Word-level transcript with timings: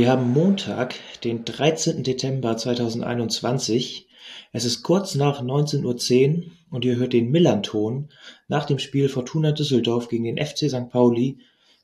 Wir 0.00 0.08
haben 0.08 0.32
Montag, 0.32 0.94
den 1.24 1.44
13. 1.44 2.02
Dezember 2.02 2.56
2021. 2.56 4.08
Es 4.50 4.64
ist 4.64 4.82
kurz 4.82 5.14
nach 5.14 5.42
19.10 5.42 6.38
Uhr 6.38 6.44
und 6.70 6.86
ihr 6.86 6.96
hört 6.96 7.12
den 7.12 7.30
Millanton 7.30 8.08
nach 8.48 8.64
dem 8.64 8.78
Spiel 8.78 9.10
Fortuna 9.10 9.52
Düsseldorf 9.52 10.08
gegen 10.08 10.24
den 10.24 10.38
FC 10.38 10.70
St. 10.70 10.88
Pauli, 10.88 11.36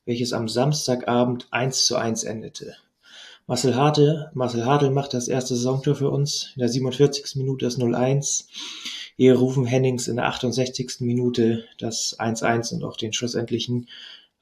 welches 0.07 0.33
am 0.33 0.48
Samstagabend 0.48 1.48
1 1.51 1.84
zu 1.84 1.97
1 1.97 2.24
endete. 2.24 2.79
Marcel 3.47 3.74
Harte, 3.74 4.30
Marcel 4.33 4.65
Hartl 4.65 4.88
macht 4.88 5.12
das 5.12 5.29
erste 5.29 5.55
Saisontor 5.55 5.95
für 5.95 6.09
uns. 6.09 6.52
In 6.57 6.60
der 6.60 6.71
47. 6.71 7.37
Minute 7.37 7.66
das 7.66 7.79
0-1. 7.79 8.46
Ehe 9.19 9.35
rufen 9.35 9.66
Hennings 9.66 10.09
in 10.09 10.16
der 10.16 10.29
68. 10.29 11.01
Minute 11.01 11.66
das 11.77 12.19
1-1 12.19 12.77
und 12.77 12.83
auch 12.83 12.96
den 12.96 13.12
schlussendlichen 13.12 13.88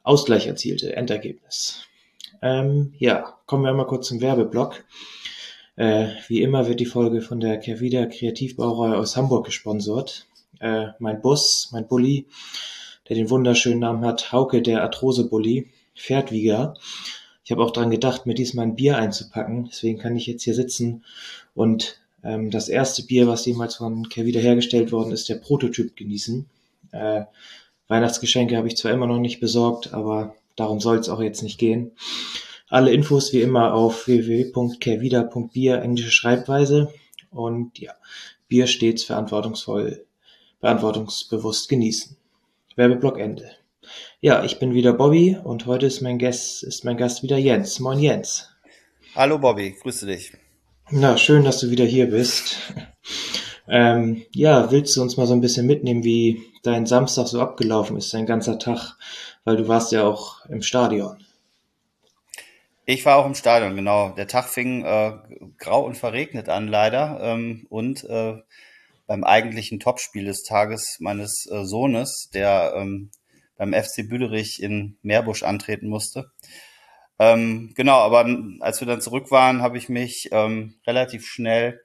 Ausgleich 0.05 0.47
erzielte. 0.47 0.95
Endergebnis. 0.95 1.81
Ähm, 2.41 2.95
ja, 2.99 3.34
kommen 3.47 3.65
wir 3.65 3.73
mal 3.75 3.87
kurz 3.87 4.09
zum 4.09 4.21
Werbeblock. 4.21 4.85
Äh, 5.77 6.07
wie 6.29 6.43
immer 6.43 6.69
wird 6.69 6.81
die 6.81 6.87
Folge 6.87 7.21
von 7.21 7.41
der 7.41 7.59
Kervida 7.59 8.07
Kreativbauerei 8.07 8.97
aus 8.97 9.17
Hamburg 9.17 9.47
gesponsert. 9.47 10.27
Äh, 10.61 10.89
mein 10.99 11.21
Bus, 11.21 11.69
mein 11.73 11.89
Bulli, 11.89 12.27
der 13.09 13.17
den 13.17 13.31
wunderschönen 13.31 13.81
Namen 13.81 14.05
hat, 14.05 14.33
Hauke 14.33 14.63
der 14.63 14.83
Arthrose-Bulli, 14.83 15.71
fährt 15.95 16.33
wieder. 16.33 16.75
Ich 17.45 17.51
habe 17.51 17.63
auch 17.63 17.73
dran 17.73 17.91
gedacht, 17.91 18.25
mir 18.25 18.35
diesmal 18.35 18.67
ein 18.67 18.77
Bier 18.77 18.97
einzupacken. 18.97 19.67
Deswegen 19.71 19.99
kann 19.99 20.17
ich 20.17 20.27
jetzt 20.27 20.45
hier 20.45 20.55
sitzen 20.55 21.05
und 21.55 22.01
ähm, 22.23 22.51
das 22.51 22.69
erste 22.69 23.03
Bier, 23.03 23.27
was 23.27 23.45
jemals 23.45 23.77
von 23.77 24.09
Kervida 24.09 24.41
hergestellt 24.41 24.93
worden 24.93 25.13
ist, 25.13 25.29
der 25.29 25.35
Prototyp 25.35 25.97
genießen. 25.97 26.47
Äh, 26.93 27.25
Weihnachtsgeschenke 27.89 28.57
habe 28.57 28.69
ich 28.69 28.77
zwar 28.77 28.93
immer 28.93 29.07
noch 29.07 29.19
nicht 29.19 29.41
besorgt, 29.41 29.93
aber 29.93 30.35
darum 30.57 30.81
soll 30.81 30.97
es 30.99 31.11
auch 31.11 31.21
jetzt 31.21 31.43
nicht 31.43 31.59
gehen. 31.59 31.93
Alle 32.75 32.93
Infos 32.93 33.33
wie 33.33 33.41
immer 33.41 33.73
auf 33.73 34.09
www.kervida.bier, 34.09 35.81
englische 35.81 36.11
Schreibweise. 36.11 36.93
Und 37.31 37.79
ja, 37.79 37.93
Bier 38.49 38.67
stets 38.67 39.05
verantwortungsvoll, 39.05 40.05
verantwortungsbewusst 40.59 41.69
genießen. 41.69 42.17
Werbeblock 42.75 43.21
Ende. 43.21 43.49
Ja, 44.21 44.43
ich 44.43 44.59
bin 44.59 44.75
wieder 44.75 44.93
Bobby 44.93 45.39
und 45.45 45.67
heute 45.67 45.87
ist 45.87 46.01
mein 46.01 46.19
Gast, 46.19 46.65
ist 46.65 46.85
mein 46.85 46.97
Gast 46.97 47.23
wieder 47.23 47.39
Jens. 47.39 47.79
Moin 47.79 48.01
Jens. 48.01 48.49
Hallo 49.15 49.39
Bobby, 49.39 49.77
grüße 49.81 50.07
dich. 50.07 50.33
Na, 50.91 51.17
schön, 51.17 51.45
dass 51.45 51.61
du 51.61 51.71
wieder 51.71 51.85
hier 51.85 52.11
bist. 52.11 52.57
Ähm, 53.69 54.25
ja, 54.35 54.73
willst 54.73 54.97
du 54.97 55.01
uns 55.03 55.17
mal 55.17 55.29
so 55.29 55.33
ein 55.33 55.41
bisschen 55.41 55.67
mitnehmen, 55.67 56.03
wie 56.03 56.43
dein 56.65 56.87
Samstag 56.87 57.29
so 57.29 57.41
abgelaufen 57.41 57.97
ist, 57.97 58.13
dein 58.13 58.27
ganzer 58.27 58.59
Tag, 58.59 58.97
weil 59.45 59.57
du 59.57 59.69
warst 59.69 59.93
ja 59.93 60.05
auch 60.05 60.45
im 60.47 60.61
Stadion. 60.61 61.25
Ich 62.87 63.07
war 63.07 63.17
auch 63.17 63.27
im 63.27 63.35
Stadion, 63.35 63.77
genau. 63.77 64.11
Der 64.11 64.29
Tag 64.29 64.47
fing 64.47 64.85
äh, 64.85 65.13
grau 65.57 65.85
und 65.87 65.97
verregnet 65.97 66.51
an, 66.51 66.69
leider. 66.69 67.19
Ähm, 67.23 67.67
und 67.71 68.05
äh, 68.05 68.37
beim 69.07 69.25
eigentlichen 69.25 69.81
Topspiel 69.81 70.27
des 70.27 70.43
Tages 70.43 70.99
meines 71.01 71.49
äh, 71.51 71.65
Sohnes, 71.65 72.29
der 72.35 72.75
ähm, 72.77 73.11
beim 73.57 73.73
FC 73.73 74.07
Büderich 74.09 74.63
in 74.63 74.99
Meerbusch 75.03 75.45
antreten 75.45 75.89
musste. 75.89 76.31
Ähm, 77.19 77.73
genau, 77.75 77.99
aber 77.99 78.27
als 78.61 78.81
wir 78.81 78.87
dann 78.87 79.01
zurück 79.01 79.31
waren, 79.31 79.63
habe 79.63 79.79
ich 79.79 79.89
mich 79.89 80.29
ähm, 80.33 80.75
relativ 80.87 81.27
schnell 81.27 81.81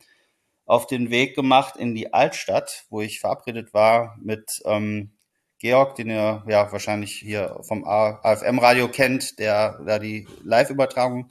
auf 0.65 0.85
den 0.85 1.11
Weg 1.11 1.33
gemacht 1.33 1.77
in 1.77 1.95
die 1.95 2.13
Altstadt, 2.13 2.85
wo 2.89 2.99
ich 2.99 3.21
verabredet 3.21 3.73
war 3.73 4.17
mit 4.21 4.61
ähm, 4.65 5.11
Georg, 5.59 5.95
den 5.95 6.09
ihr 6.09 6.43
ja 6.47 6.71
wahrscheinlich 6.71 7.13
hier 7.13 7.59
vom 7.61 7.83
AFM-Radio 7.85 8.87
kennt, 8.87 9.39
der 9.39 9.79
da 9.85 9.99
die 9.99 10.27
Live-Übertragung 10.43 11.29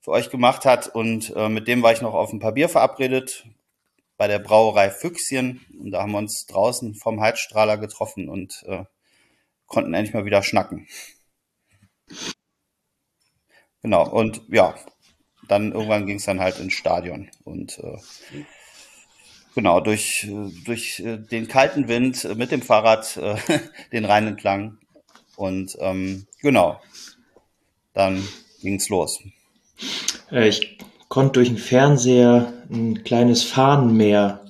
für 0.00 0.12
euch 0.12 0.30
gemacht 0.30 0.64
hat. 0.64 0.88
Und 0.88 1.34
äh, 1.34 1.48
mit 1.48 1.66
dem 1.66 1.82
war 1.82 1.92
ich 1.92 2.00
noch 2.00 2.14
auf 2.14 2.32
ein 2.32 2.38
paar 2.38 2.52
Bier 2.52 2.68
verabredet 2.68 3.46
bei 4.16 4.28
der 4.28 4.38
Brauerei 4.38 4.90
Füchschen. 4.90 5.64
Und 5.80 5.90
da 5.90 6.02
haben 6.02 6.12
wir 6.12 6.18
uns 6.18 6.46
draußen 6.46 6.94
vom 6.94 7.20
Heizstrahler 7.20 7.76
getroffen 7.76 8.28
und 8.28 8.64
äh, 8.68 8.84
konnten 9.66 9.94
endlich 9.94 10.14
mal 10.14 10.24
wieder 10.24 10.42
schnacken. 10.42 10.86
Genau, 13.82 14.08
und 14.08 14.42
ja, 14.48 14.74
dann 15.48 15.72
irgendwann 15.72 16.06
ging 16.06 16.16
es 16.16 16.24
dann 16.24 16.40
halt 16.40 16.58
ins 16.60 16.74
Stadion. 16.74 17.30
Und 17.42 17.78
äh, 17.80 17.98
genau, 19.54 19.80
durch, 19.80 20.28
durch 20.64 21.00
äh, 21.00 21.18
den 21.18 21.48
kalten 21.48 21.88
Wind 21.88 22.24
äh, 22.24 22.34
mit 22.34 22.50
dem 22.50 22.62
Fahrrad 22.62 23.16
äh, 23.16 23.36
den 23.92 24.04
Rhein 24.04 24.26
entlang. 24.26 24.78
Und 25.36 25.76
ähm, 25.80 26.26
genau, 26.40 26.80
dann 27.92 28.22
ging 28.60 28.76
es 28.76 28.88
los. 28.88 29.20
Äh, 30.30 30.48
ich 30.48 30.78
konnte 31.08 31.34
durch 31.34 31.48
den 31.48 31.58
Fernseher 31.58 32.52
ein 32.70 33.04
kleines 33.04 33.44
Fahnenmeer 33.44 34.40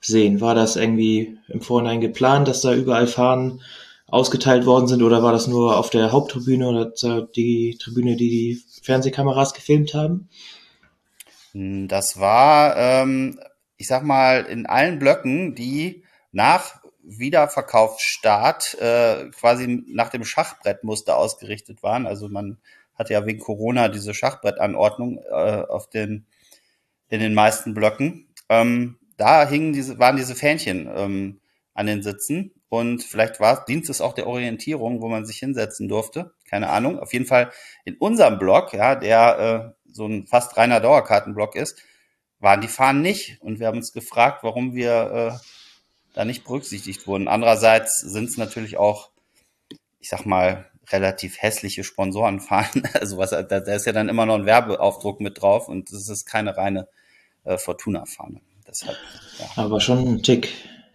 sehen. 0.00 0.40
War 0.40 0.54
das 0.54 0.76
irgendwie 0.76 1.38
im 1.48 1.60
Vorhinein 1.60 2.00
geplant, 2.00 2.48
dass 2.48 2.60
da 2.60 2.74
überall 2.74 3.06
Fahnen 3.06 3.60
ausgeteilt 4.08 4.66
worden 4.66 4.88
sind 4.88 5.02
oder 5.02 5.22
war 5.22 5.32
das 5.32 5.46
nur 5.46 5.78
auf 5.78 5.88
der 5.88 6.12
Haupttribüne 6.12 6.68
oder 6.68 6.92
die 7.34 7.78
Tribüne, 7.80 8.16
die 8.16 8.28
die 8.28 8.62
Fernsehkameras 8.82 9.54
gefilmt 9.54 9.94
haben? 9.94 10.28
Hm, 11.52 11.88
das 11.88 12.20
war 12.20 12.76
ähm, 12.76 13.40
ich 13.82 13.88
sag 13.88 14.04
mal, 14.04 14.44
in 14.44 14.66
allen 14.66 15.00
Blöcken, 15.00 15.56
die 15.56 16.04
nach 16.30 16.80
Wiederverkaufsstart 17.02 18.74
äh, 18.80 19.28
quasi 19.30 19.82
nach 19.88 20.08
dem 20.08 20.24
Schachbrettmuster 20.24 21.16
ausgerichtet 21.16 21.82
waren. 21.82 22.06
Also 22.06 22.28
man 22.28 22.58
hatte 22.94 23.14
ja 23.14 23.26
wegen 23.26 23.40
Corona 23.40 23.88
diese 23.88 24.14
Schachbrettanordnung 24.14 25.18
äh, 25.18 25.64
auf 25.68 25.90
den 25.90 26.26
in 27.08 27.18
den 27.18 27.34
meisten 27.34 27.74
Blöcken. 27.74 28.28
Ähm, 28.48 28.98
da 29.16 29.48
hingen 29.48 29.72
diese, 29.72 29.98
waren 29.98 30.16
diese 30.16 30.36
Fähnchen 30.36 30.88
ähm, 30.94 31.40
an 31.74 31.86
den 31.86 32.04
Sitzen 32.04 32.52
und 32.68 33.02
vielleicht 33.02 33.40
war 33.40 33.64
dient 33.64 33.88
es 33.88 34.00
auch 34.00 34.12
der 34.12 34.28
Orientierung, 34.28 35.02
wo 35.02 35.08
man 35.08 35.26
sich 35.26 35.38
hinsetzen 35.38 35.88
durfte. 35.88 36.34
Keine 36.48 36.68
Ahnung. 36.68 37.00
Auf 37.00 37.12
jeden 37.12 37.26
Fall 37.26 37.50
in 37.84 37.96
unserem 37.96 38.38
Block, 38.38 38.74
ja, 38.74 38.94
der 38.94 39.74
äh, 39.74 39.92
so 39.92 40.06
ein 40.06 40.28
fast 40.28 40.56
reiner 40.56 40.78
Dauerkartenblock 40.78 41.56
ist, 41.56 41.82
waren 42.42 42.60
die 42.60 42.68
Fahnen 42.68 43.00
nicht. 43.00 43.40
Und 43.40 43.60
wir 43.60 43.68
haben 43.68 43.78
uns 43.78 43.92
gefragt, 43.92 44.42
warum 44.42 44.74
wir 44.74 45.32
äh, 45.32 45.38
da 46.14 46.24
nicht 46.24 46.44
berücksichtigt 46.44 47.06
wurden. 47.06 47.28
Andererseits 47.28 48.00
sind 48.00 48.28
es 48.28 48.36
natürlich 48.36 48.76
auch, 48.76 49.10
ich 50.00 50.08
sag 50.08 50.26
mal, 50.26 50.66
relativ 50.90 51.40
hässliche 51.40 51.84
Sponsorenfahnen. 51.84 52.88
Also 52.94 53.16
was, 53.16 53.30
da, 53.30 53.42
da 53.42 53.58
ist 53.58 53.86
ja 53.86 53.92
dann 53.92 54.08
immer 54.08 54.26
noch 54.26 54.34
ein 54.34 54.46
Werbeaufdruck 54.46 55.20
mit 55.20 55.40
drauf 55.40 55.68
und 55.68 55.92
das 55.92 56.08
ist 56.08 56.26
keine 56.26 56.56
reine 56.56 56.88
äh, 57.44 57.56
Fortuna-Fahne. 57.56 58.40
Deshalb, 58.68 58.96
ja. 59.38 59.46
Aber 59.56 59.80
schon 59.80 60.06
ein 60.06 60.22
Tick, 60.22 60.48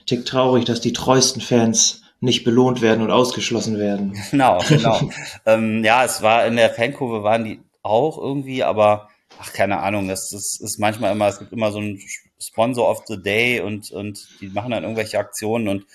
Tick 0.05 0.25
traurig, 0.25 0.65
dass 0.65 0.81
die 0.81 0.93
treuesten 0.93 1.41
Fans 1.41 2.01
nicht 2.19 2.43
belohnt 2.43 2.81
werden 2.81 3.03
und 3.03 3.11
ausgeschlossen 3.11 3.77
werden. 3.77 4.17
Genau, 4.31 4.59
genau. 4.67 5.09
ähm, 5.45 5.83
ja, 5.83 6.03
es 6.03 6.21
war 6.21 6.45
in 6.45 6.57
der 6.57 6.69
Fankurve 6.71 7.23
waren 7.23 7.45
die 7.45 7.59
auch 7.83 8.17
irgendwie, 8.17 8.63
aber 8.63 9.09
ach, 9.39 9.53
keine 9.53 9.79
Ahnung, 9.79 10.07
das, 10.07 10.29
das 10.29 10.59
ist 10.59 10.79
manchmal 10.79 11.11
immer, 11.11 11.27
es 11.27 11.39
gibt 11.39 11.53
immer 11.53 11.71
so 11.71 11.79
ein 11.79 11.99
Sponsor 12.39 12.89
of 12.89 13.03
the 13.07 13.21
Day 13.21 13.61
und, 13.61 13.91
und 13.91 14.27
die 14.41 14.47
machen 14.47 14.71
dann 14.71 14.83
irgendwelche 14.83 15.19
Aktionen 15.19 15.67
und 15.67 15.85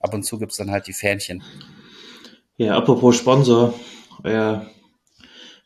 ab 0.00 0.14
und 0.14 0.24
zu 0.24 0.38
gibt 0.38 0.52
es 0.52 0.58
dann 0.58 0.70
halt 0.70 0.86
die 0.86 0.92
Fähnchen. 0.92 1.42
Ja, 2.56 2.76
apropos 2.76 3.16
Sponsor, 3.16 3.74
euer 4.24 4.66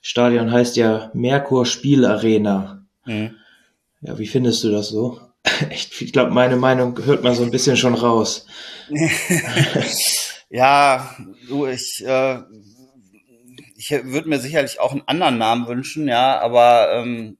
Stadion 0.00 0.50
heißt 0.50 0.76
ja 0.76 1.10
Merkur 1.14 1.64
Spielarena. 1.64 2.84
Mhm. 3.06 3.36
Ja, 4.00 4.18
wie 4.18 4.26
findest 4.26 4.64
du 4.64 4.70
das 4.70 4.88
so? 4.88 5.20
Ich 5.70 6.12
glaube, 6.12 6.32
meine 6.32 6.56
Meinung 6.56 6.98
hört 7.04 7.22
man 7.22 7.34
so 7.34 7.42
ein 7.42 7.50
bisschen 7.50 7.76
schon 7.76 7.94
raus. 7.94 8.46
ja, 10.50 11.16
du, 11.48 11.66
ich 11.66 12.04
äh, 12.04 12.38
ich 13.82 13.90
würde 13.90 14.28
mir 14.28 14.38
sicherlich 14.38 14.78
auch 14.78 14.92
einen 14.92 15.02
anderen 15.06 15.38
Namen 15.38 15.66
wünschen, 15.66 16.06
ja, 16.06 16.38
aber 16.38 16.92
ähm, 16.92 17.36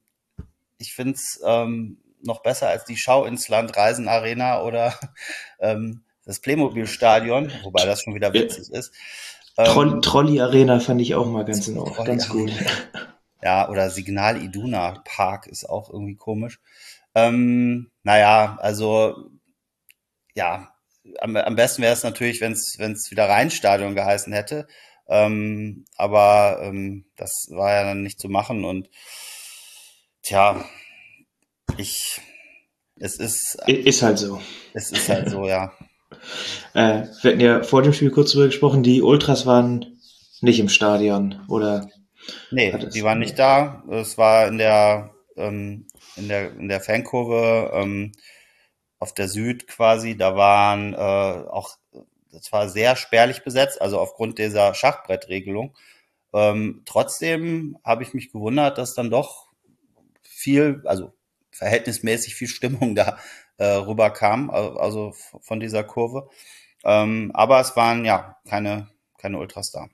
ich 0.79 0.93
finde 0.93 1.15
es 1.15 1.41
ähm, 1.47 1.99
noch 2.21 2.43
besser 2.43 2.69
als 2.69 2.85
die 2.85 2.97
Schau 2.97 3.25
ins 3.25 3.49
Land 3.49 3.77
Reisen 3.77 4.09
Arena 4.09 4.63
oder 4.63 4.99
ähm, 5.61 6.03
das 6.25 6.41
Playmobil-Stadion, 6.41 7.53
wobei 7.63 7.87
das 7.87 8.03
schon 8.03 8.17
wieder 8.17 8.33
witzig 8.33 8.71
ist. 8.71 8.93
Ähm, 9.57 10.03
Trolley 10.03 10.41
Arena 10.41 10.81
fand 10.81 11.01
ich 11.01 11.15
auch 11.15 11.27
mal 11.27 11.45
ganz, 11.45 11.69
in 11.69 11.79
Ordnung, 11.79 12.07
ganz 12.07 12.29
gut. 12.29 12.51
Ja, 13.41 13.69
oder 13.69 13.91
Signal 13.91 14.43
Iduna 14.43 15.01
Park 15.05 15.47
ist 15.47 15.69
auch 15.69 15.91
irgendwie 15.91 16.17
komisch. 16.17 16.59
Ähm, 17.15 17.93
naja, 18.03 18.57
also 18.61 19.31
ja, 20.35 20.75
am, 21.21 21.37
am 21.37 21.55
besten 21.55 21.83
wäre 21.83 21.93
es 21.93 22.03
natürlich, 22.03 22.41
wenn 22.41 22.53
es 22.53 23.11
wieder 23.11 23.29
Rheinstadion 23.29 23.95
geheißen 23.95 24.33
hätte. 24.33 24.67
Ähm, 25.09 25.85
aber 25.97 26.61
ähm, 26.63 27.05
das 27.17 27.49
war 27.51 27.73
ja 27.73 27.85
dann 27.85 28.03
nicht 28.03 28.21
zu 28.21 28.29
machen 28.29 28.65
und 28.65 28.89
tja, 30.23 30.65
ich 31.77 32.21
Es 32.99 33.17
ist, 33.17 33.57
Ist 33.67 34.03
halt 34.03 34.19
so. 34.19 34.41
es 34.75 34.93
ist 34.93 35.09
halt 35.09 35.31
so, 35.31 35.47
ja. 35.47 35.73
Äh, 36.75 37.07
wir 37.23 37.31
hatten 37.33 37.41
ja 37.41 37.63
vor 37.63 37.83
dem 37.83 37.95
Spiel 37.95 38.11
kurz 38.11 38.33
drüber 38.33 38.47
gesprochen, 38.47 38.83
die 38.83 39.01
Ultras 39.03 39.47
waren 39.47 39.99
nicht 40.43 40.61
im 40.61 40.69
Stadion, 40.69 41.41
oder? 41.49 41.89
Nee, 42.51 42.73
die 42.95 43.03
waren 43.03 43.19
nicht 43.19 43.39
da. 43.39 43.83
Es 43.91 44.19
war 44.19 44.47
in 44.47 44.59
der, 44.59 45.11
ähm, 45.37 45.87
in 46.17 46.29
der, 46.29 46.53
in 46.53 46.69
der 46.69 46.81
Fankurve 46.81 47.71
ähm, 47.75 48.13
auf 48.99 49.15
der 49.15 49.29
Süd 49.29 49.67
quasi. 49.67 50.17
Da 50.17 50.37
waren 50.37 50.95
äh, 50.95 50.97
auch, 50.97 51.77
das 52.33 52.53
war 52.53 52.69
sehr 52.69 52.97
spärlich 52.97 53.45
besetzt, 53.45 53.81
also 53.81 53.99
aufgrund 53.99 54.39
dieser 54.39 54.75
Schachbrettregelung. 54.75 55.75
Ähm, 56.33 56.83
trotzdem 56.87 57.79
habe 57.85 58.03
ich 58.03 58.15
mich 58.15 58.33
gewundert, 58.33 58.79
dass 58.79 58.95
dann 58.95 59.11
doch 59.11 59.49
viel, 60.23 60.83
also 60.87 61.13
verhältnismäßig 61.51 62.35
viel 62.35 62.49
Stimmung 62.49 62.95
da 62.95 63.19
äh, 63.59 63.67
rüberkam, 63.67 64.51
al- 64.51 64.79
also 64.79 65.13
von 65.41 65.61
dieser 65.61 65.85
Kurve. 65.85 66.29
Ähm, 66.85 67.31
aber 67.35 67.61
es 67.61 67.77
waren 67.77 68.05
ja 68.05 68.37
keine, 68.49 68.89
keine 69.19 69.39
Ultras 69.39 69.71
da. 69.71 69.89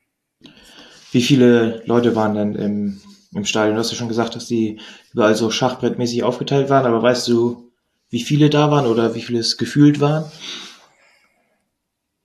Wie 1.12 1.22
viele 1.22 1.82
Leute 1.86 2.14
waren 2.14 2.34
denn 2.34 2.54
im, 2.54 3.00
im 3.32 3.44
Stadion? 3.44 3.74
Du 3.74 3.80
hast 3.80 3.90
ja 3.90 3.96
schon 3.96 4.08
gesagt, 4.08 4.36
dass 4.36 4.46
die 4.46 4.80
überall 5.12 5.34
so 5.34 5.50
schachbrettmäßig 5.50 6.22
aufgeteilt 6.22 6.70
waren, 6.70 6.86
aber 6.86 7.02
weißt 7.02 7.28
du, 7.28 7.70
wie 8.10 8.22
viele 8.22 8.50
da 8.50 8.70
waren 8.70 8.86
oder 8.86 9.14
wie 9.14 9.22
viele 9.22 9.40
es 9.40 9.56
gefühlt 9.56 10.00
waren? 10.00 10.30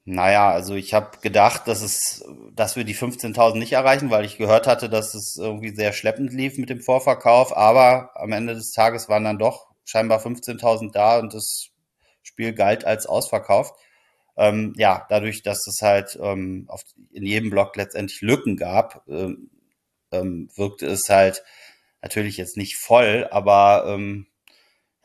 Naja, 0.05 0.51
also 0.51 0.75
ich 0.75 0.93
habe 0.93 1.17
gedacht, 1.21 1.67
dass 1.67 1.81
es, 1.81 2.25
dass 2.53 2.75
wir 2.75 2.83
die 2.83 2.95
15.000 2.95 3.57
nicht 3.57 3.71
erreichen, 3.71 4.09
weil 4.09 4.25
ich 4.25 4.37
gehört 4.37 4.67
hatte, 4.67 4.89
dass 4.89 5.13
es 5.15 5.37
irgendwie 5.39 5.73
sehr 5.73 5.93
schleppend 5.93 6.33
lief 6.33 6.57
mit 6.57 6.69
dem 6.69 6.81
Vorverkauf. 6.81 7.55
Aber 7.55 8.11
am 8.15 8.33
Ende 8.33 8.53
des 8.53 8.71
Tages 8.73 9.07
waren 9.07 9.23
dann 9.23 9.39
doch 9.39 9.67
scheinbar 9.85 10.19
15.000 10.19 10.91
da 10.91 11.19
und 11.19 11.33
das 11.33 11.69
Spiel 12.21 12.53
galt 12.53 12.83
als 12.85 13.05
ausverkauft. 13.05 13.75
Ähm, 14.35 14.73
ja, 14.77 15.05
dadurch, 15.09 15.41
dass 15.43 15.67
es 15.67 15.81
halt 15.81 16.17
ähm, 16.21 16.65
auf, 16.67 16.81
in 17.11 17.25
jedem 17.25 17.49
Block 17.49 17.75
letztendlich 17.77 18.21
Lücken 18.21 18.57
gab, 18.57 19.07
ähm, 19.07 19.51
ähm, 20.11 20.49
wirkte 20.55 20.87
es 20.87 21.07
halt 21.09 21.43
natürlich 22.01 22.37
jetzt 22.37 22.57
nicht 22.57 22.75
voll, 22.77 23.27
aber 23.31 23.85
ähm, 23.87 24.27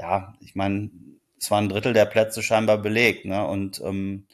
ja, 0.01 0.35
ich 0.41 0.55
meine, 0.55 0.91
es 1.41 1.51
war 1.51 1.61
ein 1.61 1.69
Drittel 1.69 1.93
der 1.93 2.07
Plätze 2.07 2.43
scheinbar 2.43 2.79
belegt, 2.79 3.25
ne? 3.27 3.47
Und 3.47 3.81
ähm, 3.85 4.27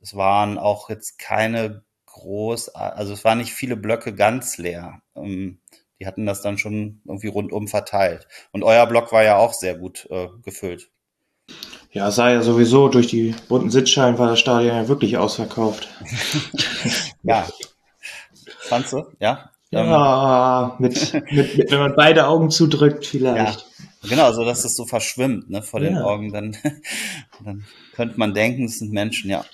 es 0.00 0.14
waren 0.14 0.58
auch 0.58 0.90
jetzt 0.90 1.18
keine 1.18 1.82
groß, 2.06 2.70
also 2.70 3.12
es 3.12 3.24
waren 3.24 3.38
nicht 3.38 3.52
viele 3.52 3.76
Blöcke 3.76 4.14
ganz 4.14 4.58
leer. 4.58 5.00
Ähm, 5.14 5.60
die 6.00 6.06
hatten 6.06 6.26
das 6.26 6.42
dann 6.42 6.58
schon 6.58 7.00
irgendwie 7.04 7.28
rundum 7.28 7.66
verteilt. 7.68 8.28
Und 8.52 8.62
euer 8.62 8.86
Block 8.86 9.12
war 9.12 9.24
ja 9.24 9.36
auch 9.36 9.52
sehr 9.52 9.74
gut 9.76 10.06
äh, 10.10 10.28
gefüllt. 10.42 10.90
Ja, 11.90 12.10
sah 12.10 12.30
ja 12.30 12.42
sowieso 12.42 12.88
durch 12.88 13.08
die 13.08 13.34
bunten 13.48 13.70
Sitzschalen 13.70 14.18
war 14.18 14.28
das 14.28 14.38
Stadion 14.38 14.76
ja 14.76 14.88
wirklich 14.88 15.16
ausverkauft. 15.16 15.88
Ja. 17.24 17.46
Fandst 18.60 18.92
du? 18.92 19.04
Ja? 19.18 19.50
Ähm, 19.72 19.86
Ja, 19.86 20.76
mit, 20.78 21.12
mit, 21.30 21.56
mit, 21.58 21.70
wenn 21.70 21.78
man 21.78 21.94
beide 21.94 22.26
Augen 22.26 22.50
zudrückt, 22.50 23.12
ja. 23.12 23.54
Genau, 24.02 24.32
so 24.32 24.44
dass 24.44 24.64
es 24.64 24.76
so 24.76 24.86
verschwimmt, 24.86 25.50
ne, 25.50 25.62
vor 25.62 25.80
den 25.80 25.94
Ja. 25.94 26.04
Augen, 26.04 26.32
dann, 26.32 26.56
dann 27.44 27.64
könnte 27.94 28.18
man 28.18 28.34
denken, 28.34 28.64
es 28.64 28.78
sind 28.78 28.92
Menschen, 28.92 29.30
ja. 29.30 29.44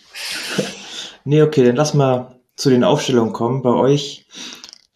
Nee, 1.25 1.43
okay, 1.43 1.65
dann 1.65 1.77
lass 1.77 1.95
mal 1.95 2.41
zu 2.57 2.71
den 2.71 2.85
Aufstellungen 2.85 3.33
kommen. 3.33 3.63
Bei 3.63 3.71
euch 3.71 4.27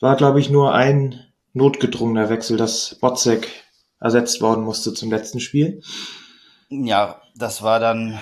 war, 0.01 0.17
glaube 0.17 0.41
ich, 0.41 0.51
nur 0.51 0.75
ein 0.75 1.25
notgedrungener 1.55 2.29
Wechsel, 2.29 2.57
dass 2.57 2.97
Botzek 3.01 3.49
ersetzt 4.01 4.41
worden 4.41 4.65
musste 4.65 4.93
zum 4.95 5.11
letzten 5.11 5.41
Spiel. 5.41 5.83
Ja, 6.69 7.23
das 7.35 7.63
war 7.63 7.81
dann 7.81 8.21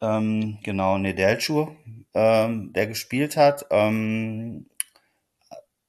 ähm, 0.00 0.58
genau 0.62 0.96
Nedelcu, 0.98 1.68
ähm, 2.14 2.72
der 2.72 2.86
gespielt 2.86 3.36
hat. 3.36 3.66
Ähm, 3.70 4.66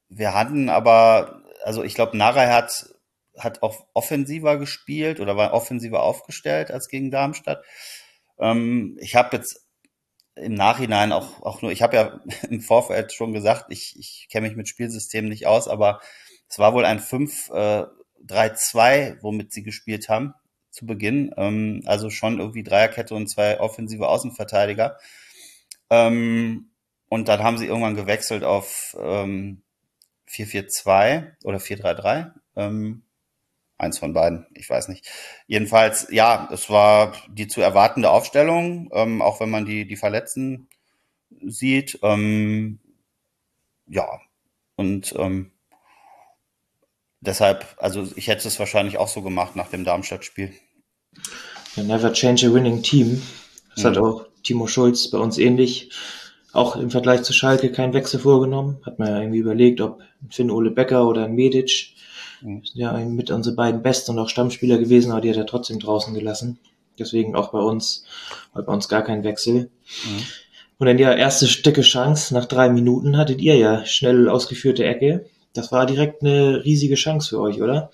wir 0.10 0.34
hatten 0.34 0.70
aber, 0.70 1.42
also 1.64 1.84
ich 1.84 1.94
glaube, 1.94 2.18
Narei 2.18 2.48
hat, 2.48 2.90
hat 3.40 3.64
auch 3.64 3.88
offensiver 3.94 4.58
gespielt 4.58 5.20
oder 5.20 5.38
war 5.38 5.54
offensiver 5.54 6.04
aufgestellt 6.04 6.72
als 6.72 6.88
gegen 6.88 7.12
Darmstadt. 7.12 7.64
Ähm, 8.40 8.98
ich 9.00 9.16
habe 9.16 9.38
jetzt 9.38 9.66
im 10.36 10.54
Nachhinein 10.54 11.12
auch, 11.12 11.42
auch 11.44 11.62
nur, 11.62 11.72
ich 11.72 11.82
habe 11.82 11.96
ja 11.96 12.20
im 12.50 12.62
Vorfeld 12.62 13.14
schon 13.14 13.34
gesagt, 13.34 13.66
ich, 13.70 13.96
ich 13.98 14.28
kenne 14.32 14.48
mich 14.48 14.58
mit 14.58 14.68
Spielsystemen 14.68 15.30
nicht 15.30 15.48
aus, 15.48 15.68
aber 15.68 16.02
es 16.50 16.60
war 16.60 16.74
wohl 16.74 16.86
ein 16.86 17.00
5-3-2, 17.00 19.18
womit 19.22 19.52
sie 19.52 19.64
gespielt 19.64 20.10
haben 20.10 20.34
zu 20.70 20.86
Beginn. 20.86 21.34
Ähm, 21.38 21.82
also 21.86 22.10
schon 22.10 22.40
irgendwie 22.40 22.64
Dreierkette 22.64 23.16
und 23.16 23.28
zwei 23.28 23.60
offensive 23.60 24.08
Außenverteidiger. 24.08 24.98
Ähm, 25.90 26.70
und 27.08 27.28
dann 27.28 27.44
haben 27.44 27.58
sie 27.58 27.68
irgendwann 27.68 27.96
gewechselt 27.96 28.44
auf 28.44 28.96
ähm, 29.00 29.62
4-4-2 30.30 31.34
oder 31.44 31.60
4-3-3. 31.60 32.32
Ähm, 32.56 33.04
eins 33.78 34.00
von 34.00 34.14
beiden, 34.14 34.46
ich 34.54 34.70
weiß 34.70 34.88
nicht. 34.88 35.08
Jedenfalls, 35.48 36.08
ja, 36.12 36.48
es 36.52 36.70
war 36.70 37.14
die 37.30 37.48
zu 37.48 37.62
erwartende 37.62 38.10
Aufstellung, 38.10 38.90
ähm, 38.94 39.22
auch 39.22 39.40
wenn 39.40 39.50
man 39.50 39.66
die, 39.66 39.86
die 39.88 39.98
Verletzten 39.98 40.68
sieht. 41.46 42.00
Ähm, 42.02 42.80
ja, 43.88 44.08
und 44.76 45.14
ähm, 45.18 45.52
deshalb, 47.20 47.66
also 47.78 48.08
ich 48.16 48.28
hätte 48.28 48.48
es 48.48 48.60
wahrscheinlich 48.60 48.98
auch 48.98 49.08
so 49.08 49.22
gemacht 49.22 49.56
nach 49.56 49.70
dem 49.70 49.84
Darmstadt-Spiel. 49.84 50.54
Never 51.76 52.14
change 52.14 52.48
a 52.48 52.54
winning 52.54 52.82
team. 52.82 53.22
Das 53.76 53.84
Mhm. 53.84 53.88
hat 53.90 53.98
auch 53.98 54.26
Timo 54.44 54.68
Schulz 54.68 55.10
bei 55.10 55.18
uns 55.18 55.38
ähnlich. 55.38 55.92
Auch 56.54 56.78
im 56.78 56.90
Vergleich 56.90 57.24
zu 57.24 57.34
Schalke 57.34 57.72
keinen 57.72 57.94
Wechsel 57.94 58.20
vorgenommen. 58.20 58.80
Hat 58.86 58.98
man 58.98 59.10
ja 59.10 59.20
irgendwie 59.20 59.40
überlegt, 59.40 59.82
ob 59.82 60.00
ein 60.22 60.32
Finn 60.32 60.52
Ole 60.52 60.72
Becker 60.72 61.06
oder 61.08 61.26
ein 61.26 61.36
Medic. 61.36 61.94
Mhm. 62.42 62.64
Sind 62.66 62.82
ja 62.82 62.94
mit 62.94 63.32
unsere 63.32 63.56
beiden 63.56 63.82
Besten 63.82 64.12
und 64.12 64.20
auch 64.20 64.30
Stammspieler 64.30 64.78
gewesen, 64.78 65.12
aber 65.12 65.22
die 65.22 65.30
hat 65.30 65.38
er 65.38 65.46
trotzdem 65.46 65.80
draußen 65.80 66.14
gelassen. 66.14 66.60
Deswegen 66.98 67.36
auch 67.36 67.52
bei 67.52 67.60
uns, 67.60 68.06
bei 68.54 68.62
uns 68.62 68.88
gar 68.88 69.04
kein 69.04 69.24
Wechsel. 69.24 69.70
Mhm. 70.06 70.24
Und 70.78 70.88
dann 70.88 70.98
die 70.98 71.04
erste 71.04 71.46
dicke 71.46 71.82
Chance, 71.82 72.34
nach 72.34 72.46
drei 72.46 72.70
Minuten 72.70 73.18
hattet 73.18 73.42
ihr 73.42 73.56
ja 73.56 73.86
schnell 73.86 74.30
ausgeführte 74.30 74.84
Ecke. 74.86 75.26
Das 75.54 75.72
war 75.72 75.86
direkt 75.86 76.22
eine 76.22 76.66
riesige 76.66 76.96
Chance 76.96 77.30
für 77.30 77.40
euch, 77.40 77.62
oder? 77.62 77.92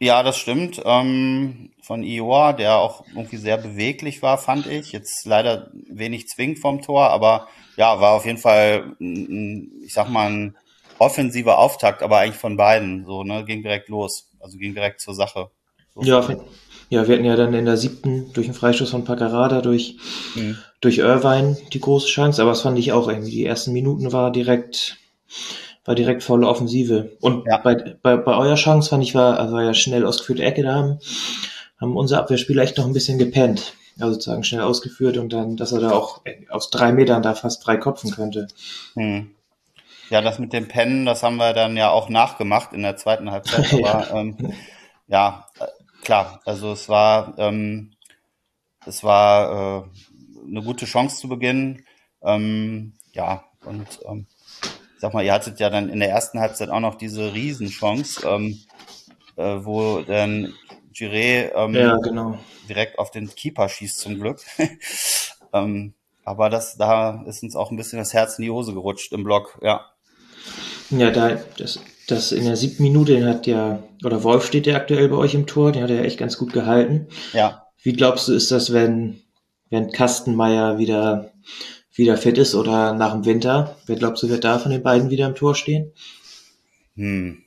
Ja, 0.00 0.22
das 0.22 0.36
stimmt. 0.36 0.82
Ähm, 0.84 1.70
von 1.80 2.02
Ioa, 2.02 2.52
der 2.52 2.78
auch 2.78 3.04
irgendwie 3.14 3.36
sehr 3.36 3.56
beweglich 3.56 4.20
war, 4.22 4.38
fand 4.38 4.66
ich. 4.66 4.90
Jetzt 4.92 5.24
leider 5.26 5.70
wenig 5.88 6.28
zwingend 6.28 6.58
vom 6.58 6.82
Tor, 6.82 7.10
aber 7.10 7.48
ja, 7.76 8.00
war 8.00 8.12
auf 8.12 8.26
jeden 8.26 8.38
Fall, 8.38 8.96
ich 8.98 9.92
sag 9.92 10.08
mal, 10.08 10.30
ein 10.30 10.56
offensiver 10.98 11.58
Auftakt, 11.58 12.02
aber 12.02 12.18
eigentlich 12.18 12.40
von 12.40 12.56
beiden. 12.56 13.04
So, 13.04 13.22
ne, 13.24 13.44
ging 13.44 13.62
direkt 13.62 13.88
los. 13.88 14.30
Also 14.40 14.58
ging 14.58 14.74
direkt 14.74 15.00
zur 15.00 15.14
Sache. 15.14 15.50
So. 15.94 16.02
Ja, 16.02 16.26
ja, 16.90 17.08
wir 17.08 17.14
hatten 17.14 17.24
ja 17.24 17.36
dann 17.36 17.54
in 17.54 17.64
der 17.64 17.76
siebten 17.76 18.32
durch 18.34 18.46
einen 18.46 18.54
Freistoß 18.54 18.90
von 18.90 19.04
Paccarada 19.04 19.60
durch, 19.60 19.96
Mhm. 20.34 20.58
durch 20.80 20.98
Irvine 20.98 21.56
die 21.72 21.80
große 21.80 22.08
Chance, 22.08 22.42
aber 22.42 22.50
das 22.50 22.60
fand 22.62 22.78
ich 22.78 22.92
auch 22.92 23.08
irgendwie. 23.08 23.30
Die 23.30 23.44
ersten 23.46 23.72
Minuten 23.72 24.12
war 24.12 24.30
direkt, 24.30 24.98
war 25.84 25.94
direkt 25.94 26.22
volle 26.22 26.46
Offensive. 26.46 27.16
Und 27.20 27.46
Ja. 27.46 27.58
bei, 27.58 27.96
bei, 28.02 28.16
bei 28.16 28.36
eurer 28.36 28.56
Chance 28.56 28.90
fand 28.90 29.02
ich, 29.02 29.14
war, 29.14 29.50
war 29.52 29.62
ja 29.62 29.74
schnell 29.74 30.04
ausgeführte 30.04 30.42
Ecke, 30.44 30.62
da 30.62 30.74
haben, 30.74 30.98
haben 31.80 31.96
unsere 31.96 32.20
Abwehrspieler 32.20 32.62
echt 32.62 32.76
noch 32.78 32.86
ein 32.86 32.92
bisschen 32.92 33.18
gepennt. 33.18 33.74
Also 33.98 34.14
sozusagen 34.14 34.42
schnell 34.44 34.62
ausgeführt 34.62 35.16
und 35.18 35.32
dann, 35.32 35.56
dass 35.56 35.70
er 35.72 35.80
da 35.80 35.92
auch 35.92 36.20
aus 36.50 36.70
drei 36.70 36.92
Metern 36.92 37.22
da 37.22 37.34
fast 37.34 37.62
frei 37.62 37.76
kopfen 37.76 38.10
könnte. 38.10 38.48
Hm. 38.94 39.30
Ja, 40.10 40.20
das 40.20 40.38
mit 40.38 40.52
dem 40.52 40.68
Pennen, 40.68 41.06
das 41.06 41.22
haben 41.22 41.36
wir 41.36 41.52
dann 41.52 41.76
ja 41.76 41.90
auch 41.90 42.08
nachgemacht 42.08 42.72
in 42.72 42.82
der 42.82 42.96
zweiten 42.96 43.30
Halbzeit. 43.30 43.72
Aber 43.72 44.10
ähm, 44.14 44.36
ja, 45.06 45.46
äh, 45.58 45.66
klar, 46.02 46.40
also 46.44 46.72
es 46.72 46.88
war, 46.88 47.34
ähm, 47.38 47.92
es 48.86 49.02
war 49.02 49.84
äh, 49.84 50.48
eine 50.48 50.62
gute 50.62 50.86
Chance 50.86 51.16
zu 51.16 51.28
Beginn. 51.28 51.84
Ähm, 52.22 52.94
ja, 53.12 53.44
und 53.64 54.00
ähm, 54.06 54.26
ich 54.62 55.00
sag 55.00 55.14
mal, 55.14 55.24
ihr 55.24 55.32
hattet 55.32 55.60
ja 55.60 55.70
dann 55.70 55.88
in 55.88 56.00
der 56.00 56.10
ersten 56.10 56.40
Halbzeit 56.40 56.70
auch 56.70 56.80
noch 56.80 56.96
diese 56.96 57.34
Riesenchance, 57.34 58.26
ähm, 58.26 58.60
äh, 59.36 59.64
wo 59.64 60.00
dann 60.00 60.54
Giré 60.92 61.52
ähm, 61.54 61.74
Ja, 61.74 61.96
genau. 61.96 62.38
direkt 62.68 62.98
auf 62.98 63.10
den 63.10 63.28
Keeper 63.34 63.68
schießt 63.68 63.98
zum 63.98 64.20
Glück. 64.20 64.40
ähm, 65.52 65.94
aber 66.24 66.48
das, 66.48 66.76
da 66.76 67.22
ist 67.26 67.42
uns 67.42 67.56
auch 67.56 67.70
ein 67.70 67.76
bisschen 67.76 67.98
das 67.98 68.14
Herz 68.14 68.38
in 68.38 68.44
die 68.44 68.50
Hose 68.50 68.72
gerutscht 68.72 69.12
im 69.12 69.24
Block, 69.24 69.58
ja. 69.62 69.90
Ja, 70.90 71.10
da, 71.10 71.36
das, 71.58 71.80
das 72.08 72.32
in 72.32 72.44
der 72.44 72.56
siebten 72.56 72.82
Minute, 72.82 73.14
den 73.14 73.26
hat 73.26 73.46
ja, 73.46 73.82
oder 74.04 74.22
Wolf 74.22 74.46
steht 74.46 74.66
ja 74.66 74.76
aktuell 74.76 75.08
bei 75.08 75.16
euch 75.16 75.34
im 75.34 75.46
Tor, 75.46 75.72
den 75.72 75.82
hat 75.82 75.90
er 75.90 76.04
echt 76.04 76.18
ganz 76.18 76.36
gut 76.38 76.52
gehalten. 76.52 77.08
Ja, 77.32 77.66
Wie 77.82 77.92
glaubst 77.92 78.28
du, 78.28 78.32
ist 78.32 78.50
das, 78.50 78.72
wenn, 78.72 79.22
wenn 79.70 79.90
Kastenmeier 79.92 80.78
wieder, 80.78 81.32
wieder 81.94 82.16
fit 82.16 82.38
ist 82.38 82.54
oder 82.54 82.94
nach 82.94 83.12
dem 83.12 83.24
Winter? 83.24 83.76
Wer 83.86 83.96
glaubst 83.96 84.22
du, 84.22 84.28
wird 84.28 84.44
da 84.44 84.58
von 84.58 84.70
den 84.72 84.82
beiden 84.82 85.10
wieder 85.10 85.26
im 85.26 85.34
Tor 85.34 85.54
stehen? 85.54 85.92
hm. 86.96 87.42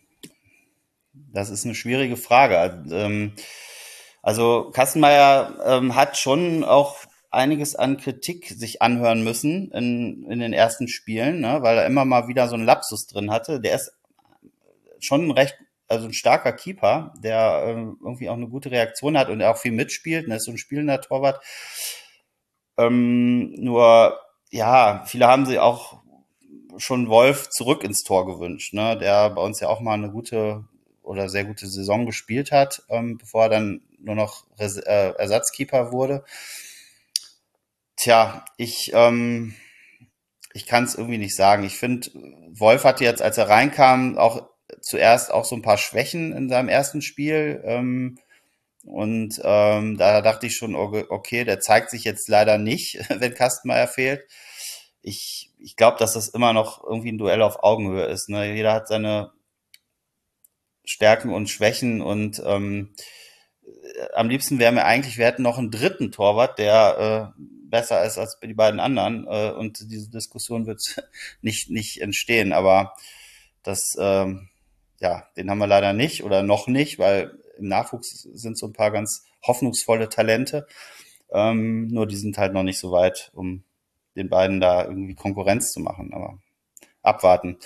Das 1.34 1.50
ist 1.50 1.66
eine 1.66 1.76
schwierige 1.76 2.18
Frage. 2.18 2.58
Also, 2.58 2.96
ähm, 2.96 3.34
Also 4.22 4.72
Kastenmeier 4.74 5.58
ähm, 5.66 5.96
hat 5.96 6.18
schon 6.18 6.64
auch 6.64 6.98
einiges 7.38 7.76
an 7.76 7.98
Kritik 7.98 8.50
sich 8.50 8.82
anhören 8.82 9.24
müssen 9.24 9.72
in, 9.72 10.30
in 10.30 10.40
den 10.40 10.54
ersten 10.54 10.88
Spielen, 10.88 11.40
ne, 11.40 11.60
weil 11.62 11.78
er 11.78 11.86
immer 11.86 12.04
mal 12.04 12.28
wieder 12.28 12.48
so 12.48 12.56
einen 12.56 12.66
Lapsus 12.66 13.06
drin 13.08 13.32
hatte. 13.32 13.62
Der 13.62 13.76
ist 13.76 13.94
schon 15.00 15.28
ein 15.28 15.32
recht, 15.32 15.56
also 15.88 16.08
ein 16.08 16.14
starker 16.14 16.52
Keeper, 16.52 17.14
der 17.24 17.64
äh, 17.66 17.72
irgendwie 17.72 18.30
auch 18.30 18.36
eine 18.36 18.50
gute 18.50 18.72
Reaktion 18.72 19.18
hat 19.18 19.30
und 19.30 19.42
auch 19.44 19.58
viel 19.58 19.72
mitspielt. 19.72 20.28
Ne, 20.28 20.38
ist 20.38 20.46
so 20.46 20.52
ein 20.52 20.58
spielender 20.58 21.00
Torwart. 21.00 21.42
Ähm, 22.78 23.54
nur, 23.54 24.20
ja, 24.50 25.04
viele 25.06 25.28
haben 25.28 25.46
sie 25.46 25.60
auch 25.60 26.02
schon 26.78 27.08
Wolf 27.08 27.50
zurück 27.50 27.84
ins 27.84 28.04
Tor 28.04 28.26
gewünscht, 28.26 28.74
ne, 28.74 28.98
der 28.98 29.30
bei 29.30 29.42
uns 29.42 29.60
ja 29.60 29.70
auch 29.70 29.80
mal 29.80 29.94
eine 29.94 30.12
gute 30.12 30.66
oder 31.04 31.30
sehr 31.30 31.46
gute 31.46 31.68
Saison 31.68 32.06
gespielt 32.06 32.52
hat, 32.52 32.84
ähm, 32.90 33.18
bevor 33.18 33.44
er 33.44 33.50
dann 33.50 33.82
nur 34.00 34.16
noch 34.16 34.46
Res 34.60 34.78
äh, 34.78 35.14
Ersatzkeeper 35.18 35.92
wurde. 35.92 36.24
Tja, 37.98 38.46
ich, 38.58 38.92
ähm, 38.94 39.56
ich 40.54 40.68
kann 40.68 40.84
es 40.84 40.96
irgendwie 40.96 41.18
nicht 41.18 41.36
sagen. 41.36 41.64
Ich 41.64 41.78
finde, 41.78 42.10
Wolf 42.52 42.84
hatte 42.84 43.04
jetzt, 43.04 43.22
als 43.22 43.38
er 43.38 43.50
reinkam, 43.50 44.18
auch 44.18 44.50
zuerst 44.82 45.32
auch 45.32 45.46
so 45.46 45.56
ein 45.56 45.64
paar 45.64 45.80
Schwächen 45.80 46.32
in 46.32 46.48
seinem 46.48 46.70
ersten 46.70 47.02
Spiel. 47.02 47.62
Ähm, 47.66 48.20
und 48.84 49.42
ähm, 49.44 49.98
da 49.98 50.22
dachte 50.22 50.46
ich 50.46 50.56
schon, 50.56 50.76
okay, 50.76 51.44
der 51.44 51.60
zeigt 51.60 51.90
sich 51.90 52.04
jetzt 52.04 52.30
leider 52.30 52.58
nicht, 52.58 53.00
wenn 53.20 53.34
Kastenmeier 53.34 53.88
fehlt. 53.88 54.26
Ich, 55.02 55.52
ich 55.58 55.76
glaube, 55.76 55.98
dass 55.98 56.14
das 56.14 56.30
immer 56.30 56.54
noch 56.54 56.84
irgendwie 56.84 57.12
ein 57.12 57.18
Duell 57.18 57.42
auf 57.42 57.64
Augenhöhe 57.64 58.06
ist. 58.06 58.30
Ne? 58.30 58.54
Jeder 58.54 58.74
hat 58.74 58.88
seine 58.88 59.32
Stärken 60.86 61.34
und 61.34 61.50
Schwächen 61.50 62.02
und 62.02 62.42
ähm, 62.46 62.94
am 64.14 64.30
liebsten 64.30 64.60
wäre 64.60 64.72
mir 64.72 64.86
eigentlich, 64.86 65.18
wir 65.18 65.26
hätten 65.26 65.42
noch 65.42 65.58
einen 65.58 65.72
dritten 65.72 66.12
Torwart, 66.12 66.60
der 66.60 67.34
äh, 67.38 67.42
besser 67.70 68.04
ist 68.06 68.18
als 68.18 68.40
die 68.42 68.54
beiden 68.54 68.80
anderen 68.80 69.28
äh, 69.28 69.52
und 69.52 69.92
diese 69.92 70.10
Diskussion 70.10 70.66
wird 70.66 71.04
nicht, 71.42 71.70
nicht 71.70 72.02
entstehen, 72.02 72.54
aber 72.54 72.94
das, 73.64 73.96
ähm, 74.00 74.50
ja, 75.00 75.28
den 75.36 75.50
haben 75.50 75.60
wir 75.60 75.68
leider 75.68 75.94
nicht 75.94 76.24
oder 76.24 76.44
noch 76.44 76.68
nicht, 76.68 77.00
weil 77.00 77.38
im 77.58 77.68
Nachwuchs 77.68 78.28
sind 78.34 78.58
so 78.58 78.68
ein 78.68 78.74
paar 78.74 78.92
ganz 78.92 79.26
hoffnungsvolle 79.46 80.10
Talente, 80.10 80.68
ähm, 81.32 81.88
nur 81.88 82.08
die 82.08 82.16
sind 82.16 82.38
halt 82.38 82.54
noch 82.54 82.64
nicht 82.64 82.80
so 82.80 82.92
weit, 82.92 83.32
um 83.34 83.64
den 84.16 84.30
beiden 84.30 84.60
da 84.60 84.84
irgendwie 84.84 85.16
Konkurrenz 85.16 85.72
zu 85.72 85.80
machen, 85.80 86.14
aber 86.14 86.40
abwarten. 87.02 87.58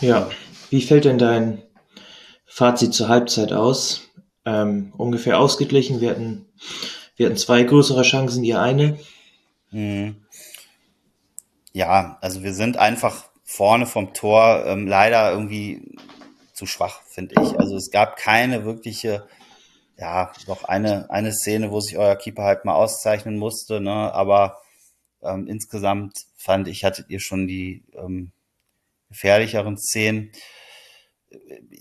Ja, 0.00 0.30
wie 0.70 0.82
fällt 0.82 1.04
denn 1.04 1.18
dein 1.18 1.62
Fazit 2.46 2.94
zur 2.94 3.08
Halbzeit 3.08 3.52
aus? 3.52 4.08
Ähm, 4.44 4.92
ungefähr 4.96 5.38
ausgeglichen. 5.38 6.00
Wir 6.00 6.10
hatten, 6.10 6.46
wir 7.20 7.26
hatten 7.26 7.36
zwei 7.36 7.64
größere 7.64 8.00
Chancen, 8.00 8.44
ihr 8.44 8.62
eine. 8.62 8.98
Mhm. 9.72 10.24
Ja, 11.74 12.16
also 12.22 12.42
wir 12.42 12.54
sind 12.54 12.78
einfach 12.78 13.28
vorne 13.44 13.84
vom 13.84 14.14
Tor 14.14 14.64
ähm, 14.64 14.88
leider 14.88 15.30
irgendwie 15.30 15.82
zu 16.54 16.64
schwach, 16.64 17.02
finde 17.02 17.34
ich. 17.42 17.60
Also 17.60 17.76
es 17.76 17.90
gab 17.90 18.16
keine 18.16 18.64
wirkliche, 18.64 19.28
ja, 19.98 20.32
doch 20.46 20.64
eine, 20.64 21.10
eine 21.10 21.34
Szene, 21.34 21.70
wo 21.70 21.80
sich 21.80 21.98
euer 21.98 22.16
Keeper 22.16 22.44
halt 22.44 22.64
mal 22.64 22.72
auszeichnen 22.72 23.36
musste, 23.36 23.82
ne? 23.82 24.14
aber 24.14 24.56
ähm, 25.22 25.46
insgesamt 25.46 26.24
fand 26.38 26.68
ich, 26.68 26.84
hattet 26.84 27.10
ihr 27.10 27.20
schon 27.20 27.46
die 27.46 27.84
ähm, 27.92 28.32
gefährlicheren 29.10 29.76
Szenen 29.76 30.32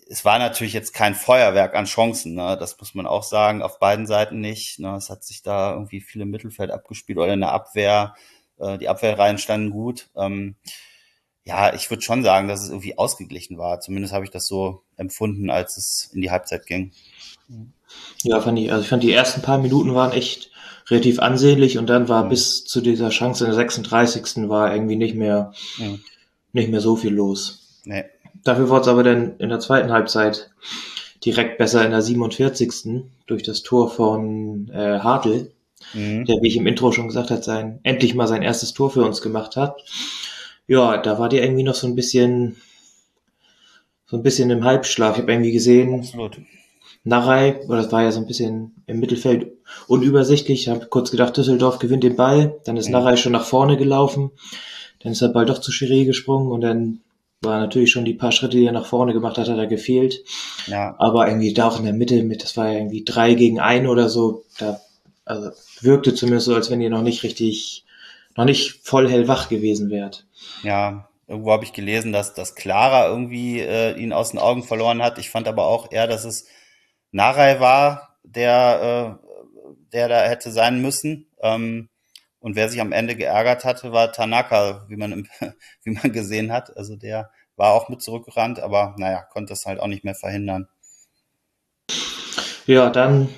es 0.08 0.26
war 0.26 0.40
natürlich 0.40 0.74
jetzt 0.74 0.94
kein 0.94 1.16
Feuerwerk 1.16 1.76
an 1.76 1.86
Chancen, 1.86 2.36
ne? 2.36 2.58
das 2.60 2.78
muss 2.80 2.94
man 2.94 3.08
auch 3.08 3.24
sagen, 3.24 3.62
auf 3.62 3.80
beiden 3.80 4.06
Seiten 4.06 4.40
nicht. 4.40 4.80
Ne? 4.80 4.96
Es 4.96 5.10
hat 5.10 5.24
sich 5.24 5.42
da 5.42 5.74
irgendwie 5.74 6.02
viel 6.02 6.22
im 6.22 6.30
Mittelfeld 6.30 6.72
abgespielt 6.72 7.18
oder 7.18 7.34
in 7.34 7.40
der 7.40 7.52
Abwehr. 7.52 8.16
Äh, 8.60 8.78
die 8.78 8.90
Abwehrreihen 8.90 9.38
standen 9.38 9.72
gut. 9.72 10.10
Ähm, 10.16 10.56
ja, 11.44 11.74
ich 11.74 11.90
würde 11.90 12.04
schon 12.04 12.24
sagen, 12.24 12.48
dass 12.48 12.62
es 12.62 12.70
irgendwie 12.70 12.98
ausgeglichen 12.98 13.58
war. 13.58 13.80
Zumindest 13.80 14.14
habe 14.14 14.26
ich 14.26 14.32
das 14.32 14.46
so 14.46 14.84
empfunden, 14.98 15.50
als 15.50 15.78
es 15.78 16.12
in 16.14 16.22
die 16.22 16.30
Halbzeit 16.30 16.68
ging. 16.68 16.92
Ja, 18.22 18.40
fand 18.42 18.60
ich, 18.60 18.72
also 18.72 18.84
ich 18.84 18.90
fand 18.90 19.02
die 19.02 19.12
ersten 19.12 19.42
paar 19.42 19.58
Minuten 19.58 19.96
waren 19.96 20.12
echt 20.12 20.52
relativ 20.88 21.20
ansehnlich 21.20 21.78
und 21.80 21.88
dann 21.88 22.08
war 22.08 22.26
mhm. 22.26 22.30
bis 22.30 22.66
zu 22.66 22.82
dieser 22.82 23.10
Chance 23.10 23.46
in 23.46 23.50
der 23.50 23.56
36. 23.56 24.48
war 24.50 24.74
irgendwie 24.74 24.96
nicht 24.96 25.16
mehr, 25.16 25.54
mhm. 25.78 26.02
nicht 26.54 26.70
mehr 26.70 26.82
so 26.82 26.96
viel 26.96 27.14
los. 27.14 27.82
Nee. 27.86 28.06
Dafür 28.44 28.70
wurde 28.70 28.82
es 28.82 28.88
aber 28.88 29.04
dann 29.04 29.38
in 29.38 29.50
der 29.50 29.60
zweiten 29.60 29.92
Halbzeit 29.92 30.52
direkt 31.26 31.58
besser 31.58 31.84
in 31.84 31.92
der 31.92 32.02
47. 32.02 33.04
durch 33.28 33.44
das 33.44 33.64
Tor 33.64 33.92
von 33.92 34.70
äh, 34.70 35.00
Hartl, 35.00 35.52
mhm. 35.94 36.26
der, 36.26 36.42
wie 36.42 36.48
ich 36.48 36.58
im 36.58 36.68
Intro 36.68 36.92
schon 36.92 37.08
gesagt 37.08 37.32
hat, 37.32 37.44
sein 37.44 37.80
endlich 37.84 38.16
mal 38.16 38.28
sein 38.28 38.42
erstes 38.42 38.74
Tor 38.74 38.90
für 38.90 39.04
uns 39.04 39.22
gemacht 39.22 39.56
hat. 39.56 39.84
Ja, 40.68 40.98
da 40.98 41.20
war 41.20 41.30
die 41.30 41.40
irgendwie 41.40 41.64
noch 41.64 41.76
so 41.76 41.88
ein 41.88 41.96
bisschen 41.96 42.58
so 44.10 44.18
ein 44.18 44.24
bisschen 44.24 44.50
im 44.50 44.64
Halbschlaf. 44.64 45.16
Ich 45.16 45.22
habe 45.22 45.32
irgendwie 45.32 45.52
gesehen, 45.52 46.00
Absolut. 46.00 46.40
Narei, 47.04 47.62
oder 47.68 47.78
das 47.78 47.92
war 47.92 48.04
ja 48.04 48.12
so 48.12 48.20
ein 48.20 48.28
bisschen 48.28 48.76
im 48.88 49.00
Mittelfeld 49.00 49.52
unübersichtlich. 49.88 50.62
Ich 50.62 50.70
habe 50.70 50.88
kurz 50.88 51.12
gedacht, 51.12 51.38
Düsseldorf 51.38 51.80
gewinnt 51.80 52.04
den 52.04 52.16
Ball. 52.16 52.60
Dann 52.66 52.78
ist 52.78 52.88
mhm. 52.88 52.94
Narei 52.94 53.16
schon 53.18 53.32
nach 53.32 53.46
vorne 53.46 53.78
gelaufen. 53.78 54.32
Dann 55.00 55.12
ist 55.12 55.22
der 55.22 55.30
Ball 55.30 55.46
doch 55.46 55.60
zu 55.60 55.72
Chiré 55.72 56.06
gesprungen 56.06 56.52
und 56.52 56.62
dann 56.62 57.02
war 57.42 57.60
natürlich 57.60 57.92
schon 57.92 58.06
die 58.06 58.14
paar 58.14 58.32
Schritte, 58.32 58.58
die 58.58 58.66
er 58.66 58.72
nach 58.72 58.86
vorne 58.86 59.14
gemacht 59.14 59.38
hat, 59.38 59.48
hat 59.48 59.58
er 59.58 59.68
gefehlt. 59.68 60.24
Ja. 60.68 60.96
Aber 61.00 61.28
irgendwie 61.28 61.54
da 61.54 61.68
auch 61.68 61.80
in 61.80 61.86
der 61.86 61.94
Mitte 61.94 62.24
mit, 62.24 62.44
das 62.44 62.58
war 62.58 62.68
ja 62.68 62.78
irgendwie 62.78 63.04
drei 63.04 63.34
gegen 63.34 63.60
ein 63.60 63.88
oder 63.88 64.10
so, 64.10 64.44
da 64.58 64.80
also 65.26 65.52
wirkte 65.82 66.16
zumindest 66.16 66.48
so, 66.48 66.56
als 66.56 66.72
wenn 66.72 66.82
ihr 66.82 66.90
noch 66.90 67.04
nicht 67.04 67.24
richtig, 67.24 67.86
noch 68.36 68.46
nicht 68.46 68.80
voll 68.84 69.10
hellwach 69.10 69.48
gewesen 69.48 69.90
wärt. 69.90 70.26
Ja, 70.64 71.08
irgendwo 71.28 71.52
habe 71.52 71.64
ich 71.64 71.74
gelesen, 71.74 72.12
dass, 72.12 72.34
dass 72.34 72.56
Clara 72.56 73.08
irgendwie 73.08 73.60
äh, 73.60 73.96
ihn 73.96 74.12
aus 74.12 74.32
den 74.32 74.40
Augen 74.40 74.64
verloren 74.64 75.04
hat. 75.04 75.20
Ich 75.20 75.30
fand 75.30 75.48
aber 75.48 75.68
auch 75.68 75.92
eher, 75.92 76.08
dass 76.08 76.26
es 76.26 76.48
Narei 77.12 77.60
war, 77.60 78.18
der, 78.24 79.20
äh, 79.22 79.30
der 79.94 80.10
da 80.10 80.24
hätte 80.24 80.52
sein 80.52 80.82
müssen. 80.82 81.28
Ähm, 81.42 81.89
und 82.40 82.56
wer 82.56 82.70
sich 82.70 82.82
am 82.82 82.92
Ende 82.92 83.16
geärgert 83.16 83.66
hatte, 83.66 83.92
war 83.92 84.12
Tanaka, 84.12 84.86
wie 84.88 84.96
man, 84.96 85.12
im, 85.12 85.28
wie 85.84 85.92
man 85.92 86.12
gesehen 86.12 86.52
hat. 86.52 86.76
Also 86.78 86.96
der 86.96 87.32
war 87.56 87.74
auch 87.74 87.90
mit 87.90 88.02
zurückgerannt, 88.02 88.60
aber 88.60 88.96
naja, 88.98 89.22
konnte 89.22 89.54
es 89.54 89.66
halt 89.66 89.80
auch 89.80 89.88
nicht 89.88 90.06
mehr 90.06 90.16
verhindern. 90.16 90.68
Ja, 92.66 92.90
dann, 92.90 93.30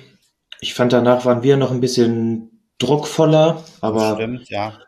ich 0.60 0.74
fand 0.74 0.92
danach 0.92 1.24
waren 1.24 1.42
wir 1.42 1.56
noch 1.56 1.70
ein 1.70 1.80
bisschen 1.80 2.68
druckvoller, 2.78 3.64
aber. 3.80 4.14
Stimmt, 4.14 4.48
ja. 4.50 4.78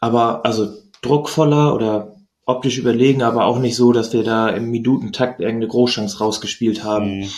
Aber, 0.00 0.44
also 0.44 0.72
druckvoller 1.02 1.74
oder 1.74 2.16
optisch 2.46 2.78
überlegen, 2.78 3.22
aber 3.22 3.44
auch 3.44 3.58
nicht 3.58 3.76
so, 3.76 3.92
dass 3.92 4.12
wir 4.12 4.24
da 4.24 4.48
im 4.48 4.70
Minutentakt 4.70 5.40
irgendeine 5.40 5.68
Großchance 5.68 6.18
rausgespielt 6.18 6.82
haben. 6.82 7.20
Mhm. 7.20 7.30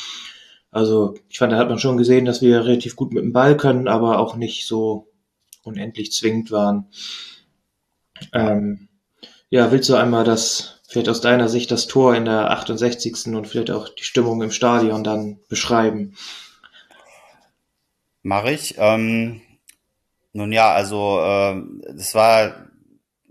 Also, 0.71 1.15
ich 1.29 1.39
fand, 1.39 1.53
da 1.53 1.59
hat 1.59 1.69
man 1.69 1.79
schon 1.79 1.99
gesehen, 1.99 2.25
dass 2.25 2.41
wir 2.41 2.65
relativ 2.65 2.97
gut 2.97 3.13
mit 3.13 3.23
dem 3.23 3.33
Ball 3.33 3.57
können, 3.57 3.89
aber 3.89 4.19
auch 4.19 4.37
nicht 4.37 4.67
so 4.67 5.12
unendlich 5.63 6.13
zwingend 6.13 6.51
waren. 6.51 6.87
Ähm, 8.33 8.89
ja, 9.51 9.71
willst 9.71 9.89
du 9.89 9.95
einmal 9.95 10.25
das, 10.25 10.81
vielleicht 10.89 11.09
aus 11.09 11.21
deiner 11.21 11.49
Sicht 11.49 11.71
das 11.71 11.87
Tor 11.87 12.15
in 12.15 12.25
der 12.25 12.51
68. 12.51 13.27
und 13.29 13.47
vielleicht 13.47 13.71
auch 13.71 13.89
die 13.89 14.05
Stimmung 14.05 14.43
im 14.43 14.51
Stadion 14.51 15.05
dann 15.05 15.41
beschreiben? 15.49 16.15
Mache 18.23 18.53
ich. 18.53 18.77
Ähm, 18.79 19.43
nun 20.33 20.53
ja, 20.53 20.73
also 20.73 21.21
äh, 21.21 21.63
das 21.95 22.15
war 22.15 22.69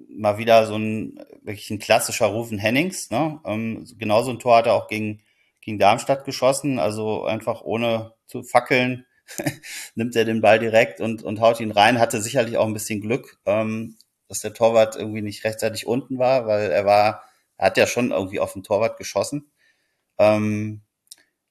mal 0.09 0.38
wieder 0.38 0.67
so 0.67 0.75
ein 0.75 1.19
wirklich 1.43 1.71
ein 1.71 1.79
klassischer 1.79 2.27
Rufen 2.27 2.59
Hennings. 2.59 3.09
Ne? 3.09 3.39
Ähm, 3.45 3.85
genauso 3.97 4.31
ein 4.31 4.39
Tor 4.39 4.57
hat 4.57 4.67
er 4.67 4.73
auch 4.73 4.88
gegen, 4.88 5.21
gegen 5.61 5.79
Darmstadt 5.79 6.25
geschossen, 6.25 6.79
also 6.79 7.23
einfach 7.25 7.61
ohne 7.61 8.13
zu 8.27 8.43
fackeln 8.43 9.05
nimmt 9.95 10.15
er 10.15 10.25
den 10.25 10.41
Ball 10.41 10.59
direkt 10.59 11.01
und, 11.01 11.23
und 11.23 11.39
haut 11.39 11.59
ihn 11.59 11.71
rein. 11.71 12.00
Hatte 12.00 12.21
sicherlich 12.21 12.57
auch 12.57 12.65
ein 12.65 12.73
bisschen 12.73 13.01
Glück, 13.01 13.38
ähm, 13.45 13.97
dass 14.27 14.39
der 14.39 14.53
Torwart 14.53 14.95
irgendwie 14.95 15.21
nicht 15.21 15.43
rechtzeitig 15.43 15.88
unten 15.88 16.17
war, 16.19 16.47
weil 16.47 16.71
er 16.71 16.85
war, 16.85 17.23
er 17.57 17.67
hat 17.67 17.77
ja 17.77 17.88
schon 17.88 18.11
irgendwie 18.11 18.39
auf 18.39 18.53
den 18.53 18.63
Torwart 18.63 18.97
geschossen. 18.97 19.51
Ähm, 20.17 20.81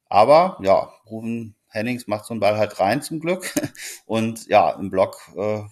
aber 0.09 0.59
ja, 0.63 0.93
Ruben 1.07 1.57
Hennings 1.69 2.07
macht 2.07 2.27
so 2.27 2.35
einen 2.35 2.41
Ball 2.41 2.59
halt 2.59 2.81
rein 2.81 3.03
zum 3.03 3.21
Glück. 3.21 3.55
Und 4.07 4.47
ja, 4.49 4.71
im 4.71 4.91
Block 4.91 5.31
äh, 5.37 5.63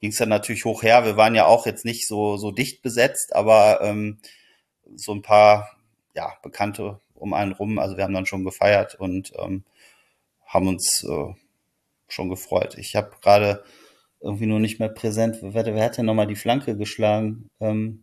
ging 0.00 0.10
es 0.10 0.18
dann 0.18 0.28
natürlich 0.28 0.64
hoch 0.64 0.82
her. 0.82 1.04
Wir 1.04 1.16
waren 1.16 1.34
ja 1.34 1.46
auch 1.46 1.66
jetzt 1.66 1.84
nicht 1.84 2.06
so, 2.06 2.36
so 2.36 2.50
dicht 2.50 2.82
besetzt, 2.82 3.34
aber 3.34 3.80
ähm, 3.82 4.18
so 4.94 5.12
ein 5.12 5.22
paar 5.22 5.70
ja, 6.14 6.34
Bekannte 6.42 7.00
um 7.14 7.34
einen 7.34 7.52
rum. 7.52 7.78
Also 7.78 7.96
wir 7.96 8.04
haben 8.04 8.14
dann 8.14 8.26
schon 8.26 8.44
gefeiert 8.44 8.94
und 8.94 9.32
ähm, 9.38 9.64
haben 10.48 10.66
uns 10.66 11.04
äh, 11.08 11.34
schon 12.08 12.28
gefreut. 12.28 12.76
Ich 12.78 12.96
habe 12.96 13.12
gerade 13.22 13.62
irgendwie 14.20 14.46
nur 14.46 14.58
nicht 14.58 14.80
mehr 14.80 14.88
präsent. 14.88 15.38
Wer, 15.42 15.66
wer 15.66 15.84
hat 15.84 15.98
denn 15.98 16.06
nochmal 16.06 16.26
die 16.26 16.34
Flanke 16.34 16.76
geschlagen? 16.76 17.48
Ähm, 17.60 18.02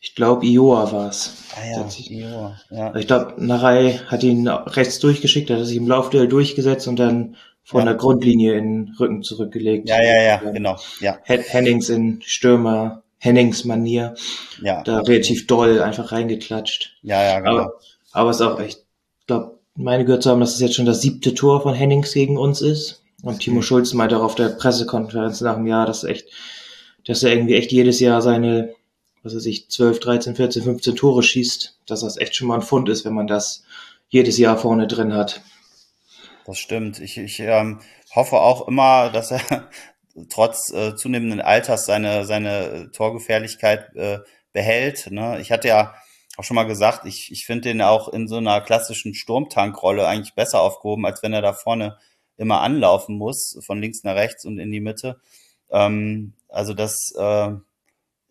ich 0.00 0.16
glaube, 0.16 0.44
Ioa 0.44 0.90
war 0.90 1.10
es. 1.10 1.44
Ah 1.54 1.64
ja, 1.64 1.88
Ioa, 1.88 2.60
ja. 2.70 2.86
Also 2.88 2.98
ich 2.98 3.06
glaube, 3.06 3.34
Narei 3.36 4.00
hat 4.06 4.24
ihn 4.24 4.48
rechts 4.48 4.98
durchgeschickt, 4.98 5.50
hat 5.50 5.64
sich 5.64 5.76
im 5.76 5.86
Laufduell 5.86 6.26
durchgesetzt 6.26 6.88
und 6.88 6.98
dann 6.98 7.36
von 7.62 7.80
ja. 7.80 7.86
der 7.86 7.94
Grundlinie 7.94 8.58
in 8.58 8.86
den 8.86 8.96
Rücken 8.98 9.22
zurückgelegt. 9.22 9.88
Ja, 9.88 10.02
ja, 10.02 10.20
ja, 10.22 10.50
genau. 10.50 10.76
Ja. 10.98 11.18
Hennings 11.22 11.88
in 11.88 12.20
Stürmer, 12.22 13.04
Hennings 13.18 13.64
Manier. 13.64 14.14
Ja. 14.60 14.82
Da 14.82 14.98
relativ 14.98 15.46
doll 15.46 15.80
einfach 15.80 16.10
reingeklatscht. 16.10 16.96
Ja, 17.02 17.22
ja, 17.22 17.38
genau. 17.38 17.58
Aber, 17.58 17.72
aber 18.10 18.30
es 18.30 18.40
ist 18.40 18.42
auch 18.42 18.58
echt, 18.58 18.84
ich 19.20 19.26
glaube, 19.28 19.60
meine 19.74 20.04
gehört 20.04 20.22
zu 20.22 20.30
haben, 20.30 20.40
dass 20.40 20.54
es 20.54 20.60
jetzt 20.60 20.74
schon 20.74 20.86
das 20.86 21.00
siebte 21.00 21.34
Tor 21.34 21.62
von 21.62 21.74
Hennings 21.74 22.12
gegen 22.12 22.36
uns 22.36 22.60
ist. 22.60 23.02
Und 23.22 23.38
Timo. 23.38 23.62
Schulz 23.62 23.92
meinte 23.92 24.18
auch 24.18 24.22
auf 24.22 24.34
der 24.34 24.48
Pressekonferenz 24.48 25.40
nach 25.40 25.54
dem 25.54 25.66
Jahr, 25.66 25.86
dass 25.86 26.04
echt, 26.04 26.26
dass 27.06 27.22
er 27.22 27.32
irgendwie 27.32 27.54
echt 27.54 27.70
jedes 27.70 28.00
Jahr 28.00 28.20
seine, 28.20 28.74
was 29.22 29.34
weiß 29.34 29.46
ich, 29.46 29.70
12, 29.70 30.00
13, 30.00 30.36
14, 30.36 30.62
15 30.64 30.96
Tore 30.96 31.22
schießt, 31.22 31.78
dass 31.86 32.00
das 32.00 32.16
echt 32.16 32.34
schon 32.34 32.48
mal 32.48 32.56
ein 32.56 32.62
Fund 32.62 32.88
ist, 32.88 33.04
wenn 33.04 33.14
man 33.14 33.28
das 33.28 33.64
jedes 34.08 34.38
Jahr 34.38 34.58
vorne 34.58 34.88
drin 34.88 35.14
hat. 35.14 35.42
Das 36.44 36.58
stimmt. 36.58 36.98
Ich, 36.98 37.16
ich 37.16 37.38
ähm, 37.40 37.80
hoffe 38.14 38.40
auch 38.40 38.66
immer, 38.66 39.10
dass 39.10 39.30
er 39.30 39.40
trotz 40.28 40.72
äh, 40.72 40.96
zunehmenden 40.96 41.40
Alters 41.40 41.86
seine, 41.86 42.26
seine 42.26 42.90
Torgefährlichkeit 42.92 43.94
äh, 43.94 44.18
behält. 44.52 45.10
Ne? 45.12 45.40
Ich 45.40 45.52
hatte 45.52 45.68
ja 45.68 45.94
auch 46.36 46.44
schon 46.44 46.54
mal 46.54 46.64
gesagt, 46.64 47.06
ich, 47.06 47.30
ich 47.30 47.44
finde 47.44 47.68
den 47.68 47.82
auch 47.82 48.08
in 48.08 48.26
so 48.26 48.36
einer 48.36 48.60
klassischen 48.60 49.14
Sturmtankrolle 49.14 50.06
eigentlich 50.06 50.34
besser 50.34 50.60
aufgehoben, 50.60 51.04
als 51.04 51.22
wenn 51.22 51.32
er 51.32 51.42
da 51.42 51.52
vorne 51.52 51.98
immer 52.36 52.60
anlaufen 52.60 53.16
muss, 53.16 53.58
von 53.64 53.80
links 53.80 54.02
nach 54.04 54.14
rechts 54.14 54.44
und 54.44 54.58
in 54.58 54.70
die 54.70 54.80
Mitte. 54.80 55.20
Ähm, 55.70 56.32
also 56.48 56.74
das, 56.74 57.12
äh, 57.16 57.50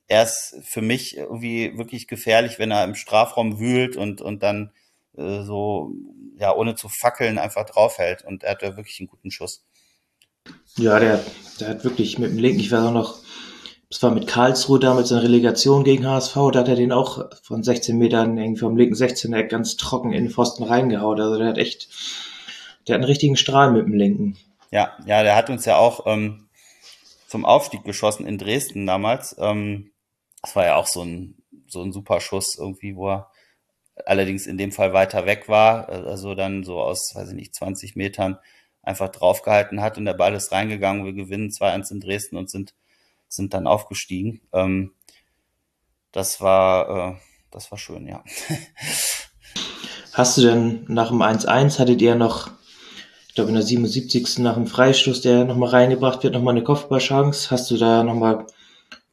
er 0.08 0.24
ist 0.24 0.56
für 0.64 0.82
mich 0.82 1.16
irgendwie 1.16 1.78
wirklich 1.78 2.08
gefährlich, 2.08 2.60
wenn 2.60 2.72
er 2.72 2.84
im 2.84 2.96
Strafraum 2.96 3.60
wühlt 3.60 3.96
und, 3.96 4.22
und 4.22 4.44
dann 4.44 4.72
äh, 5.16 5.44
so, 5.44 5.94
ja, 6.38 6.54
ohne 6.56 6.76
zu 6.76 6.90
fackeln 6.90 7.38
einfach 7.38 7.66
draufhält. 7.66 8.24
Und 8.26 8.44
er 8.44 8.52
hat 8.52 8.62
ja 8.62 8.76
wirklich 8.76 9.00
einen 9.00 9.08
guten 9.08 9.32
Schuss. 9.32 9.64
Ja, 10.76 11.00
der, 11.00 11.24
der 11.60 11.70
hat 11.70 11.84
wirklich 11.84 12.18
mit 12.18 12.32
dem 12.32 12.40
linken, 12.40 12.60
ich 12.60 12.72
weiß 12.72 12.82
auch 12.82 12.92
noch, 12.92 13.20
das 13.92 14.02
war 14.02 14.12
mit 14.12 14.26
Karlsruhe 14.26 14.80
damals 14.80 15.12
in 15.12 15.18
Relegation 15.18 15.84
gegen 15.84 16.08
HSV, 16.08 16.34
da 16.54 16.60
hat 16.60 16.70
er 16.70 16.76
den 16.76 16.94
auch 16.94 17.30
von 17.44 17.62
16 17.62 17.98
Metern 17.98 18.38
irgendwie 18.38 18.62
vom 18.62 18.78
linken 18.78 18.96
16 18.96 19.34
Eck 19.34 19.50
ganz 19.50 19.76
trocken 19.76 20.14
in 20.14 20.24
den 20.24 20.32
Pfosten 20.32 20.64
reingehauen. 20.64 21.20
Also 21.20 21.38
der 21.38 21.50
hat 21.50 21.58
echt, 21.58 21.90
der 22.88 22.96
hat 22.96 23.02
einen 23.02 23.10
richtigen 23.10 23.36
Strahl 23.36 23.72
mit 23.74 23.86
dem 23.86 23.94
linken. 23.94 24.38
Ja, 24.72 24.94
ja, 25.06 25.24
der 25.24 25.36
hat 25.36 25.50
uns 25.50 25.66
ja 25.66 25.76
auch 25.76 26.08
ähm, 26.08 26.48
zum 27.28 27.44
Aufstieg 27.44 27.84
geschossen 27.84 28.26
in 28.26 28.38
Dresden 28.38 28.86
damals. 28.86 29.36
Ähm, 29.38 29.92
das 30.42 30.56
war 30.56 30.66
ja 30.66 30.78
auch 30.78 30.88
so 30.88 31.04
ein, 31.04 31.36
so 31.68 31.84
ein 31.84 31.92
super 31.92 32.22
Schuss 32.22 32.58
irgendwie, 32.58 32.96
wo 32.96 33.10
er 33.10 33.30
allerdings 34.06 34.48
in 34.48 34.58
dem 34.58 34.72
Fall 34.72 34.94
weiter 34.94 35.26
weg 35.26 35.50
war, 35.50 35.90
also 35.90 36.34
dann 36.34 36.64
so 36.64 36.80
aus, 36.80 37.12
weiß 37.14 37.30
ich 37.30 37.36
nicht, 37.36 37.54
20 37.54 37.98
Metern 37.98 38.38
einfach 38.84 39.10
draufgehalten 39.10 39.82
hat 39.82 39.98
und 39.98 40.06
der 40.06 40.14
Ball 40.14 40.34
ist 40.34 40.54
reingegangen. 40.54 41.04
Wir 41.06 41.14
gewinnen 41.14 41.50
2-1 41.50 41.92
in 41.92 42.00
Dresden 42.00 42.38
und 42.38 42.50
sind, 42.50 42.74
sind 43.32 43.54
dann 43.54 43.68
aufgestiegen. 43.68 44.42
Ähm, 44.54 44.94
das 46.12 46.42
war, 46.42 47.14
äh, 47.14 47.16
das 47.52 47.72
war 47.72 47.78
schön, 47.78 48.08
ja. 48.08 48.24
Hast 50.14 50.38
du 50.38 50.42
denn 50.42 50.86
nach 50.90 51.10
dem 51.10 51.22
1-1 51.22 51.80
hattet 51.80 52.02
ihr 52.02 52.16
noch, 52.16 52.52
ich 53.30 53.36
glaube 53.36 53.50
in 53.50 53.56
der 53.56 53.64
77. 53.64 54.40
nach 54.40 54.56
dem 54.56 54.68
Freistoß, 54.68 55.22
der 55.22 55.46
nochmal 55.46 55.70
reingebracht 55.70 56.24
wird, 56.24 56.34
nochmal 56.34 56.54
eine 56.54 56.64
Kopfballchance? 56.64 57.50
Hast 57.50 57.72
du 57.72 57.78
da 57.78 58.04
nochmal 58.04 58.46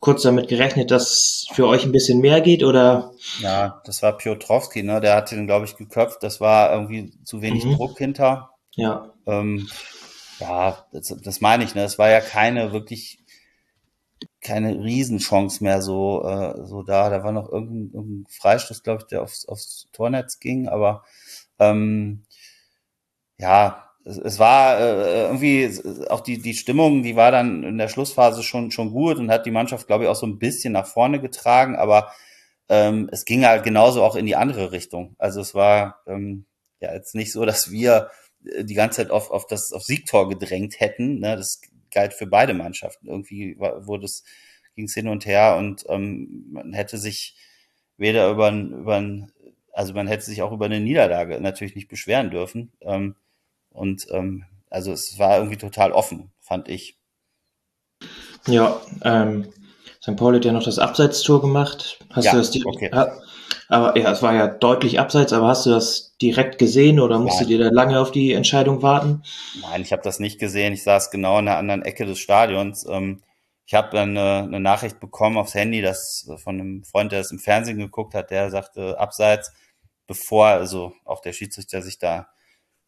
kurz 0.00 0.22
damit 0.22 0.48
gerechnet, 0.48 0.90
dass 0.90 1.46
für 1.52 1.68
euch 1.68 1.84
ein 1.84 1.92
bisschen 1.92 2.20
mehr 2.20 2.40
geht 2.40 2.64
oder? 2.64 3.12
Ja, 3.40 3.80
das 3.84 4.02
war 4.02 4.16
Piotrowski, 4.16 4.82
ne? 4.82 5.00
Der 5.00 5.14
hat 5.14 5.30
den, 5.30 5.46
glaube 5.46 5.66
ich, 5.66 5.76
geköpft. 5.76 6.22
Das 6.22 6.40
war 6.40 6.72
irgendwie 6.72 7.12
zu 7.24 7.42
wenig 7.42 7.64
mhm. 7.64 7.76
Druck 7.76 7.98
hinter. 7.98 8.50
Ja. 8.74 9.12
Ähm, 9.26 9.68
ja, 10.40 10.84
das, 10.92 11.14
das 11.22 11.40
meine 11.40 11.62
ich, 11.62 11.76
ne? 11.76 11.84
Es 11.84 11.98
war 11.98 12.10
ja 12.10 12.20
keine 12.20 12.72
wirklich 12.72 13.20
keine 14.40 14.82
Riesenchance 14.82 15.62
mehr 15.62 15.82
so, 15.82 16.24
äh, 16.24 16.66
so 16.66 16.82
da. 16.82 17.10
Da 17.10 17.24
war 17.24 17.32
noch 17.32 17.50
irgendein, 17.50 17.94
irgendein 17.94 18.26
Freistoß, 18.30 18.82
glaube 18.82 19.02
ich, 19.02 19.08
der 19.08 19.22
aufs, 19.22 19.46
aufs 19.46 19.88
Tornetz 19.92 20.38
ging, 20.40 20.68
aber 20.68 21.04
ähm, 21.58 22.24
ja, 23.38 23.90
es, 24.04 24.18
es 24.18 24.38
war 24.38 24.78
äh, 24.78 25.22
irgendwie 25.24 25.70
auch 26.08 26.20
die, 26.20 26.40
die 26.40 26.54
Stimmung, 26.54 27.02
die 27.02 27.16
war 27.16 27.30
dann 27.30 27.64
in 27.64 27.78
der 27.78 27.88
Schlussphase 27.88 28.42
schon, 28.42 28.70
schon 28.70 28.92
gut 28.92 29.18
und 29.18 29.30
hat 29.30 29.46
die 29.46 29.50
Mannschaft, 29.50 29.86
glaube 29.86 30.04
ich, 30.04 30.10
auch 30.10 30.16
so 30.16 30.26
ein 30.26 30.38
bisschen 30.38 30.72
nach 30.72 30.86
vorne 30.86 31.20
getragen, 31.20 31.76
aber 31.76 32.12
ähm, 32.68 33.08
es 33.12 33.24
ging 33.24 33.44
halt 33.46 33.64
genauso 33.64 34.02
auch 34.02 34.16
in 34.16 34.26
die 34.26 34.36
andere 34.36 34.72
Richtung. 34.72 35.14
Also 35.18 35.40
es 35.40 35.54
war 35.54 36.02
ähm, 36.06 36.46
ja 36.80 36.92
jetzt 36.92 37.14
nicht 37.14 37.32
so, 37.32 37.44
dass 37.44 37.70
wir 37.70 38.10
äh, 38.44 38.64
die 38.64 38.74
ganze 38.74 38.98
Zeit 38.98 39.10
auf, 39.10 39.30
auf 39.30 39.46
das 39.46 39.72
auf 39.72 39.82
Siegtor 39.82 40.28
gedrängt 40.28 40.80
hätten. 40.80 41.20
Ne? 41.20 41.36
Das 41.36 41.60
galt 41.90 42.14
für 42.14 42.26
beide 42.26 42.54
Mannschaften. 42.54 43.08
Irgendwie 43.08 43.58
wurde 43.58 44.04
es 44.04 44.24
ging 44.78 44.86
es 44.86 44.94
hin 44.94 45.08
und 45.08 45.26
her 45.26 45.56
und 45.56 45.84
ähm, 45.88 46.46
man 46.52 46.72
hätte 46.72 46.98
sich 46.98 47.34
weder 47.96 48.30
über, 48.30 48.52
über 48.52 49.26
also 49.72 49.92
man 49.92 50.06
hätte 50.06 50.24
sich 50.24 50.40
auch 50.40 50.52
über 50.52 50.66
eine 50.66 50.78
Niederlage 50.78 51.40
natürlich 51.40 51.74
nicht 51.74 51.88
beschweren 51.88 52.30
dürfen. 52.30 52.70
Ähm, 52.82 53.16
und 53.70 54.06
ähm, 54.10 54.44
also 54.70 54.92
es 54.92 55.18
war 55.18 55.38
irgendwie 55.38 55.56
total 55.56 55.90
offen, 55.90 56.30
fand 56.38 56.68
ich. 56.68 56.96
Ja, 58.46 58.80
ähm, 59.02 59.48
St. 60.00 60.16
Paul 60.16 60.36
hat 60.36 60.44
ja 60.44 60.52
noch 60.52 60.64
das 60.64 60.78
Abseitstor 60.78 61.40
gemacht. 61.40 61.98
Hast 62.10 62.26
ja, 62.26 62.32
du 62.32 62.38
das 62.38 62.52
direkt, 62.52 62.68
okay. 62.68 62.90
Aber 63.68 63.98
ja, 63.98 64.10
es 64.10 64.22
war 64.22 64.34
ja 64.34 64.46
deutlich 64.48 64.98
abseits, 64.98 65.32
aber 65.32 65.48
hast 65.48 65.66
du 65.66 65.70
das 65.70 66.16
direkt 66.20 66.58
gesehen 66.58 67.00
oder 67.00 67.18
musstet 67.18 67.48
ihr 67.48 67.58
da 67.58 67.68
lange 67.68 68.00
auf 68.00 68.10
die 68.10 68.32
Entscheidung 68.32 68.82
warten? 68.82 69.22
Nein, 69.60 69.82
ich 69.82 69.92
habe 69.92 70.02
das 70.02 70.20
nicht 70.20 70.38
gesehen. 70.38 70.72
Ich 70.72 70.82
saß 70.82 71.10
genau 71.10 71.38
in 71.38 71.44
der 71.44 71.58
anderen 71.58 71.82
Ecke 71.82 72.06
des 72.06 72.18
Stadions. 72.18 72.86
Ähm, 72.88 73.22
ich 73.66 73.74
habe 73.74 73.90
dann 73.90 74.16
eine, 74.16 74.44
eine 74.44 74.60
Nachricht 74.60 75.00
bekommen 75.00 75.36
aufs 75.36 75.54
Handy, 75.54 75.82
das 75.82 76.26
von 76.42 76.58
einem 76.58 76.84
Freund, 76.84 77.12
der 77.12 77.20
es 77.20 77.30
im 77.30 77.38
Fernsehen 77.38 77.78
geguckt 77.78 78.14
hat, 78.14 78.30
der 78.30 78.50
sagte 78.50 78.98
abseits, 78.98 79.52
bevor 80.06 80.46
also 80.46 80.94
auch 81.04 81.20
der 81.20 81.34
Schiedsrichter 81.34 81.82
sich 81.82 81.98
da 81.98 82.28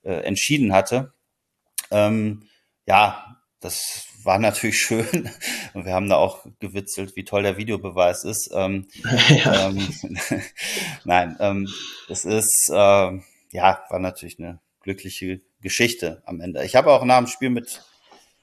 äh, 0.03 0.23
entschieden 0.23 0.73
hatte. 0.73 1.13
Ähm, 1.91 2.49
ja, 2.87 3.37
das 3.61 4.07
war 4.25 4.39
natürlich 4.39 4.81
schön 4.81 5.31
und 5.75 5.85
wir 5.85 5.93
haben 5.93 6.09
da 6.09 6.17
auch 6.17 6.47
gewitzelt, 6.59 7.17
wie 7.17 7.25
toll 7.25 7.43
der 7.43 7.57
Videobeweis 7.57 8.25
ist. 8.25 8.51
Ähm, 8.53 8.87
ja. 9.29 9.69
ähm, 9.69 9.89
nein, 11.05 11.37
ähm, 11.41 11.69
es 12.09 12.25
ist, 12.25 12.71
äh, 12.71 13.21
ja, 13.53 13.85
war 13.89 13.99
natürlich 13.99 14.39
eine 14.39 14.61
glückliche 14.83 15.41
Geschichte 15.61 16.23
am 16.25 16.41
Ende. 16.41 16.65
Ich 16.65 16.77
habe 16.77 16.93
auch 16.93 17.05
nach 17.05 17.19
dem 17.19 17.27
Spiel 17.27 17.51
mit 17.51 17.83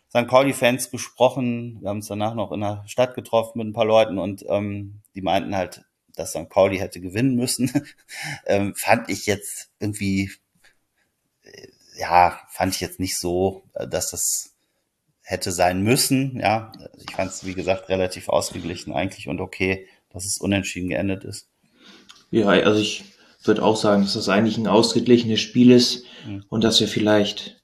St. 0.10 0.28
Pauli-Fans 0.28 0.92
gesprochen. 0.92 1.82
Wir 1.82 1.90
haben 1.90 1.98
uns 1.98 2.08
danach 2.08 2.36
noch 2.36 2.52
in 2.52 2.62
der 2.62 2.84
Stadt 2.88 3.16
getroffen 3.16 3.58
mit 3.58 3.68
ein 3.68 3.74
paar 3.74 3.86
Leuten 3.86 4.18
und 4.18 4.46
ähm, 4.48 5.02
die 5.16 5.22
meinten 5.22 5.56
halt, 5.56 5.84
dass 6.16 6.32
St. 6.32 6.50
Pauli 6.50 6.78
hätte 6.78 7.00
gewinnen 7.00 7.36
müssen. 7.36 7.72
ähm, 8.46 8.74
fand 8.76 9.10
ich 9.10 9.26
jetzt 9.26 9.70
irgendwie 9.80 10.32
ja, 11.98 12.40
fand 12.50 12.76
ich 12.76 12.82
jetzt 12.82 13.00
nicht 13.00 13.18
so, 13.18 13.64
äh, 13.74 13.88
dass 13.88 14.12
das 14.12 14.56
hätte 15.28 15.52
sein 15.52 15.82
müssen. 15.82 16.40
Ja, 16.40 16.72
ich 16.98 17.14
fand 17.14 17.32
es, 17.32 17.46
wie 17.46 17.54
gesagt, 17.54 17.90
relativ 17.90 18.30
ausgeglichen 18.30 18.94
eigentlich 18.94 19.28
und 19.28 19.42
okay, 19.42 19.88
dass 20.10 20.26
es 20.26 20.38
unentschieden 20.38 20.88
geendet 20.88 21.26
ist. 21.26 21.50
Ja, 22.32 22.48
also 22.48 22.80
ich 22.80 23.04
würde 23.44 23.62
auch 23.62 23.76
sagen, 23.76 24.04
dass 24.04 24.14
das 24.14 24.30
eigentlich 24.30 24.58
ein 24.58 24.68
ausgeglichenes 24.68 25.42
Spiel 25.42 25.72
ist 25.72 26.06
mhm. 26.26 26.46
und 26.48 26.64
dass 26.64 26.80
wir 26.80 26.88
vielleicht 26.88 27.62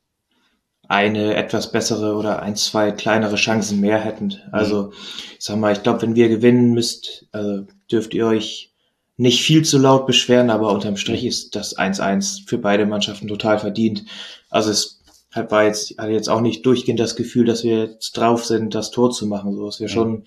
eine 0.89 1.35
etwas 1.35 1.71
bessere 1.71 2.15
oder 2.15 2.41
ein, 2.41 2.57
zwei 2.57 2.91
kleinere 2.91 3.37
Chancen 3.37 3.79
mehr 3.79 3.99
hätten. 3.99 4.41
Also, 4.51 4.91
ich 5.31 5.45
sag 5.45 5.57
mal, 5.57 5.71
ich 5.71 5.83
glaube, 5.83 6.01
wenn 6.01 6.15
wir 6.15 6.27
gewinnen 6.27 6.73
müsst, 6.73 7.27
also 7.31 7.65
dürft 7.89 8.13
ihr 8.13 8.27
euch 8.27 8.73
nicht 9.15 9.41
viel 9.41 9.63
zu 9.63 9.77
laut 9.77 10.05
beschweren, 10.05 10.49
aber 10.49 10.73
unterm 10.73 10.97
Strich 10.97 11.23
ist 11.23 11.55
das 11.55 11.77
1-1 11.77 12.45
für 12.45 12.57
beide 12.57 12.85
Mannschaften 12.85 13.29
total 13.29 13.57
verdient. 13.57 14.03
Also 14.49 14.71
es 14.71 14.92
war 15.35 15.63
jetzt, 15.63 15.97
hatte 15.97 16.11
jetzt 16.11 16.29
auch 16.29 16.41
nicht 16.41 16.65
durchgehend 16.65 16.99
das 16.99 17.15
Gefühl, 17.15 17.45
dass 17.45 17.63
wir 17.63 17.85
jetzt 17.85 18.11
drauf 18.13 18.45
sind, 18.45 18.75
das 18.75 18.91
Tor 18.91 19.11
zu 19.11 19.27
machen, 19.27 19.53
so 19.55 19.65
dass 19.65 19.79
wir 19.79 19.87
ja. 19.87 19.93
schon 19.93 20.23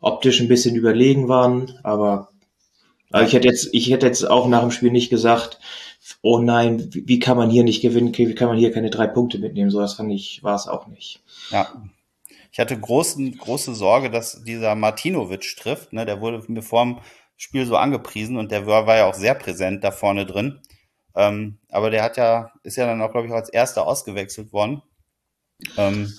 optisch 0.00 0.40
ein 0.40 0.48
bisschen 0.48 0.76
überlegen 0.76 1.28
waren, 1.28 1.78
aber 1.82 2.28
also 3.10 3.28
ich 3.28 3.32
hätte 3.32 3.46
jetzt, 3.46 3.68
ich 3.72 3.90
hätte 3.90 4.06
jetzt 4.06 4.28
auch 4.28 4.48
nach 4.48 4.62
dem 4.62 4.72
Spiel 4.72 4.90
nicht 4.90 5.08
gesagt, 5.08 5.60
oh 6.20 6.38
nein, 6.40 6.90
wie 6.92 7.20
kann 7.20 7.36
man 7.36 7.48
hier 7.48 7.62
nicht 7.62 7.80
gewinnen, 7.80 8.16
wie 8.16 8.34
kann 8.34 8.48
man 8.48 8.58
hier 8.58 8.72
keine 8.72 8.90
drei 8.90 9.06
Punkte 9.06 9.38
mitnehmen, 9.38 9.70
so 9.70 9.80
das 9.80 9.94
fand 9.94 10.12
ich, 10.12 10.42
war 10.42 10.56
es 10.56 10.66
auch 10.66 10.88
nicht. 10.88 11.22
Ja. 11.50 11.68
Ich 12.50 12.58
hatte 12.58 12.78
großen, 12.78 13.36
große 13.36 13.74
Sorge, 13.74 14.10
dass 14.10 14.44
dieser 14.44 14.74
Martinovic 14.74 15.56
trifft, 15.56 15.92
ne, 15.92 16.04
der 16.04 16.20
wurde 16.20 16.42
mir 16.48 16.62
vorm 16.62 17.00
Spiel 17.36 17.66
so 17.66 17.76
angepriesen 17.76 18.36
und 18.36 18.52
der 18.52 18.66
war, 18.66 18.86
war 18.86 18.96
ja 18.96 19.06
auch 19.06 19.14
sehr 19.14 19.34
präsent 19.34 19.82
da 19.84 19.90
vorne 19.90 20.26
drin. 20.26 20.60
Ähm, 21.16 21.58
aber 21.70 21.90
der 21.90 22.02
hat 22.02 22.16
ja, 22.16 22.50
ist 22.62 22.76
ja 22.76 22.86
dann 22.86 23.00
auch, 23.02 23.12
glaube 23.12 23.26
ich, 23.28 23.32
als 23.32 23.48
erster 23.48 23.86
ausgewechselt 23.86 24.52
worden. 24.52 24.82
Ähm, 25.76 26.12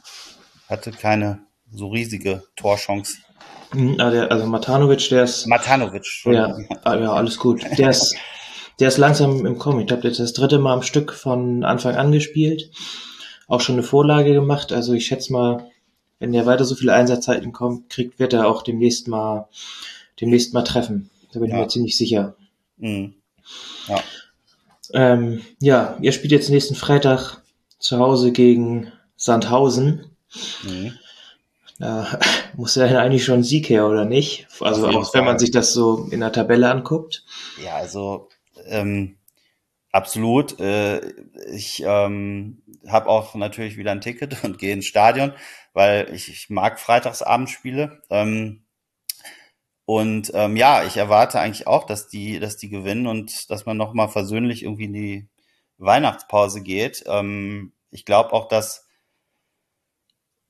hatte 0.70 0.92
keine, 0.92 1.40
so 1.72 1.90
riesige 1.90 2.44
Torchance. 2.56 3.18
Mhm, 3.74 4.00
ah, 4.00 4.10
also 4.28 4.46
Matanovic, 4.46 5.10
der 5.10 5.24
ist. 5.24 5.48
Matanovic. 5.48 6.06
Ja, 6.26 6.58
ah, 6.84 6.96
ja, 6.96 7.12
alles 7.12 7.38
gut. 7.38 7.64
Der 7.78 7.90
ist, 7.90 8.16
der 8.80 8.88
ist 8.88 8.98
langsam 8.98 9.46
im 9.46 9.58
Kommen. 9.58 9.82
Ich 9.82 9.88
glaube, 9.88 10.04
der 10.04 10.12
ist 10.12 10.20
das 10.20 10.34
dritte 10.34 10.60
Mal 10.60 10.74
am 10.74 10.84
Stück 10.84 11.14
von 11.14 11.64
Anfang 11.64 11.96
an 11.96 12.12
gespielt. 12.12 12.72
Auch 13.48 13.62
schon 13.62 13.76
eine 13.76 13.84
Vorlage 13.84 14.34
gemacht. 14.34 14.72
Also 14.72 14.94
ich 14.94 15.06
schätze 15.06 15.34
mal, 15.34 15.70
wenn 16.20 16.32
der 16.32 16.46
weiter 16.46 16.66
so 16.66 16.76
viele 16.76 16.94
Einsatzzeiten 16.94 17.52
kommt, 17.52 17.90
kriegt, 17.90 18.20
wird 18.20 18.34
er 18.34 18.48
auch 18.48 18.62
demnächst 18.64 19.08
mal, 19.08 19.50
demnächst 20.22 20.54
mal 20.54 20.64
treffen. 20.64 21.10
Da 21.34 21.40
bin 21.40 21.50
ich 21.50 21.54
Ja. 21.54 21.62
mir 21.62 21.68
ziemlich 21.68 21.98
sicher. 21.98 22.36
Mhm. 22.78 23.16
Ja. 23.88 24.02
Ähm, 24.94 25.42
ja, 25.60 25.98
ihr 26.02 26.12
spielt 26.12 26.32
jetzt 26.32 26.50
nächsten 26.50 26.76
Freitag 26.76 27.42
zu 27.80 28.00
Hause 28.00 28.32
gegen 28.32 28.92
Sandhausen. 29.16 30.06
Mhm. 30.64 30.94
Da 31.80 32.20
muss 32.56 32.76
ja 32.76 32.86
eigentlich 32.86 33.26
schon 33.26 33.40
ein 33.40 33.44
Sieg 33.44 33.70
her, 33.70 33.88
oder 33.88 34.06
nicht? 34.06 34.48
Also 34.62 34.88
auch 34.88 35.14
wenn 35.14 35.26
man 35.26 35.40
sich 35.40 35.52
das 35.52 35.74
so 35.74 36.08
in 36.12 36.20
der 36.20 36.32
Tabelle 36.32 36.70
anguckt. 36.70 37.24
Ja, 37.64 37.76
also 37.76 38.30
ähm, 38.66 39.18
absolut. 39.92 40.60
Äh, 40.60 41.02
ich 41.54 41.84
ähm, 41.86 42.62
habe 42.88 43.10
auch 43.10 43.36
natürlich 43.36 43.78
wieder 43.78 43.92
ein 43.92 44.02
Ticket 44.02 44.44
und 44.44 44.58
gehe 44.58 44.74
ins 44.74 44.86
Stadion, 44.86 45.34
weil 45.74 46.14
ich, 46.14 46.30
ich 46.30 46.50
mag 46.50 46.80
Freitagsabendspiele. 46.80 48.02
Ähm, 48.10 48.65
und 49.86 50.32
ähm, 50.34 50.58
ja, 50.58 50.84
ich 50.84 50.98
erwarte 50.98 51.40
eigentlich 51.40 51.68
auch, 51.68 51.86
dass 51.86 52.08
die, 52.08 52.40
dass 52.40 52.58
die 52.58 52.70
gewinnen 52.70 53.06
und 53.08 53.50
dass 53.50 53.66
man 53.66 53.78
nochmal 53.78 54.10
versöhnlich 54.10 54.64
irgendwie 54.64 54.86
in 54.86 54.94
die 54.94 55.28
Weihnachtspause 55.78 56.62
geht. 56.62 57.04
Ähm, 57.08 57.72
ich 57.92 58.06
glaube 58.06 58.34
auch, 58.34 58.48
dass 58.48 58.88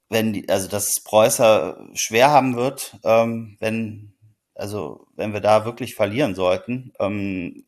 wenn 0.10 0.34
die, 0.34 0.48
also 0.50 0.70
dass 0.70 1.04
Preußer 1.04 1.90
schwer 1.94 2.32
haben 2.32 2.56
wird, 2.56 2.98
ähm, 3.04 3.58
wenn, 3.60 4.14
also 4.54 5.08
wenn 5.16 5.34
wir 5.34 5.42
da 5.42 5.66
wirklich 5.66 5.96
verlieren 5.96 6.36
sollten. 6.36 6.94
Ähm, 7.00 7.66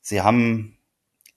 sie 0.00 0.20
haben, 0.20 0.78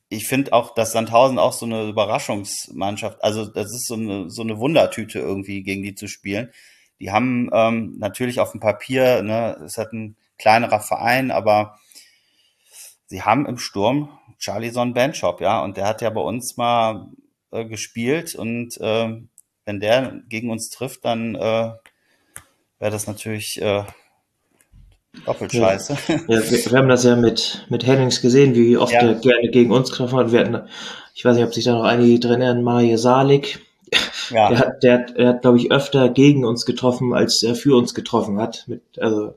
ich 0.10 0.28
finde 0.28 0.54
auch, 0.54 0.74
dass 0.76 0.92
Sandhausen 0.92 1.40
auch 1.40 1.54
so 1.54 1.66
eine 1.66 1.88
Überraschungsmannschaft, 1.88 3.24
also 3.24 3.46
das 3.46 3.74
ist 3.74 3.88
so 3.88 3.96
eine, 3.96 4.30
so 4.30 4.44
eine 4.44 4.60
Wundertüte 4.60 5.20
irgendwie 5.20 5.64
gegen 5.64 5.82
die 5.82 5.96
zu 5.96 6.08
spielen. 6.08 6.52
Die 7.04 7.12
haben 7.12 7.50
ähm, 7.52 7.96
natürlich 8.00 8.40
auf 8.40 8.52
dem 8.52 8.62
Papier, 8.62 9.22
ne, 9.24 9.58
es 9.66 9.78
hat 9.78 9.92
ein 9.92 10.16
kleinerer 10.38 10.80
Verein, 10.80 11.32
aber 11.32 11.78
sie 13.08 13.24
haben 13.24 13.46
im 13.46 13.58
Sturm 13.58 14.08
Charlison 14.38 14.94
Benchop, 14.94 15.42
ja, 15.42 15.62
und 15.62 15.76
der 15.76 15.86
hat 15.86 16.02
ja 16.02 16.10
bei 16.12 16.22
uns 16.22 16.56
mal 16.56 17.10
äh, 17.52 17.66
gespielt 17.66 18.36
und 18.36 18.80
äh, 18.80 19.22
wenn 19.66 19.80
der 19.82 20.22
gegen 20.30 20.50
uns 20.50 20.70
trifft, 20.70 21.04
dann 21.04 21.36
äh, 21.36 21.40
wäre 21.40 21.82
das 22.80 23.06
natürlich 23.06 23.62
äh, 23.62 23.84
doppelt 25.26 25.52
Ja. 25.52 25.60
scheiße. 25.72 25.98
Ja, 26.08 26.18
wir, 26.28 26.42
wir 26.72 26.78
haben 26.78 26.88
das 26.88 27.04
ja 27.04 27.18
mit, 27.18 27.66
mit 27.70 27.86
Hennings 27.86 28.22
gesehen, 28.22 28.56
wie 28.56 28.78
oft 28.78 28.94
Ja. 28.94 29.02
er 29.02 29.16
gerne 29.16 29.50
gegen 29.50 29.72
uns 29.72 29.92
getroffen 29.92 30.20
hat. 30.20 30.32
Wir 30.32 30.40
hatten, 30.40 30.70
ich 31.16 31.26
weiß 31.26 31.36
nicht, 31.36 31.46
ob 31.46 31.54
sich 31.54 31.66
da 31.66 31.74
noch 31.74 31.84
einige 31.84 32.18
drin 32.18 32.40
erinnern, 32.40 32.64
Mario 32.64 32.96
Salik. 32.96 33.60
Ja. 34.34 34.50
Der 34.50 34.60
hat, 34.60 34.84
der 34.84 34.94
hat, 34.94 35.18
der 35.18 35.28
hat, 35.30 35.42
glaube 35.42 35.58
ich, 35.58 35.72
öfter 35.72 36.10
gegen 36.10 36.46
uns 36.46 36.66
getroffen, 36.66 37.14
als 37.14 37.44
er 37.44 37.56
für 37.56 37.78
uns 37.78 37.94
getroffen 37.94 38.40
hat. 38.40 38.66
Mit, 38.68 38.82
also, 39.00 39.36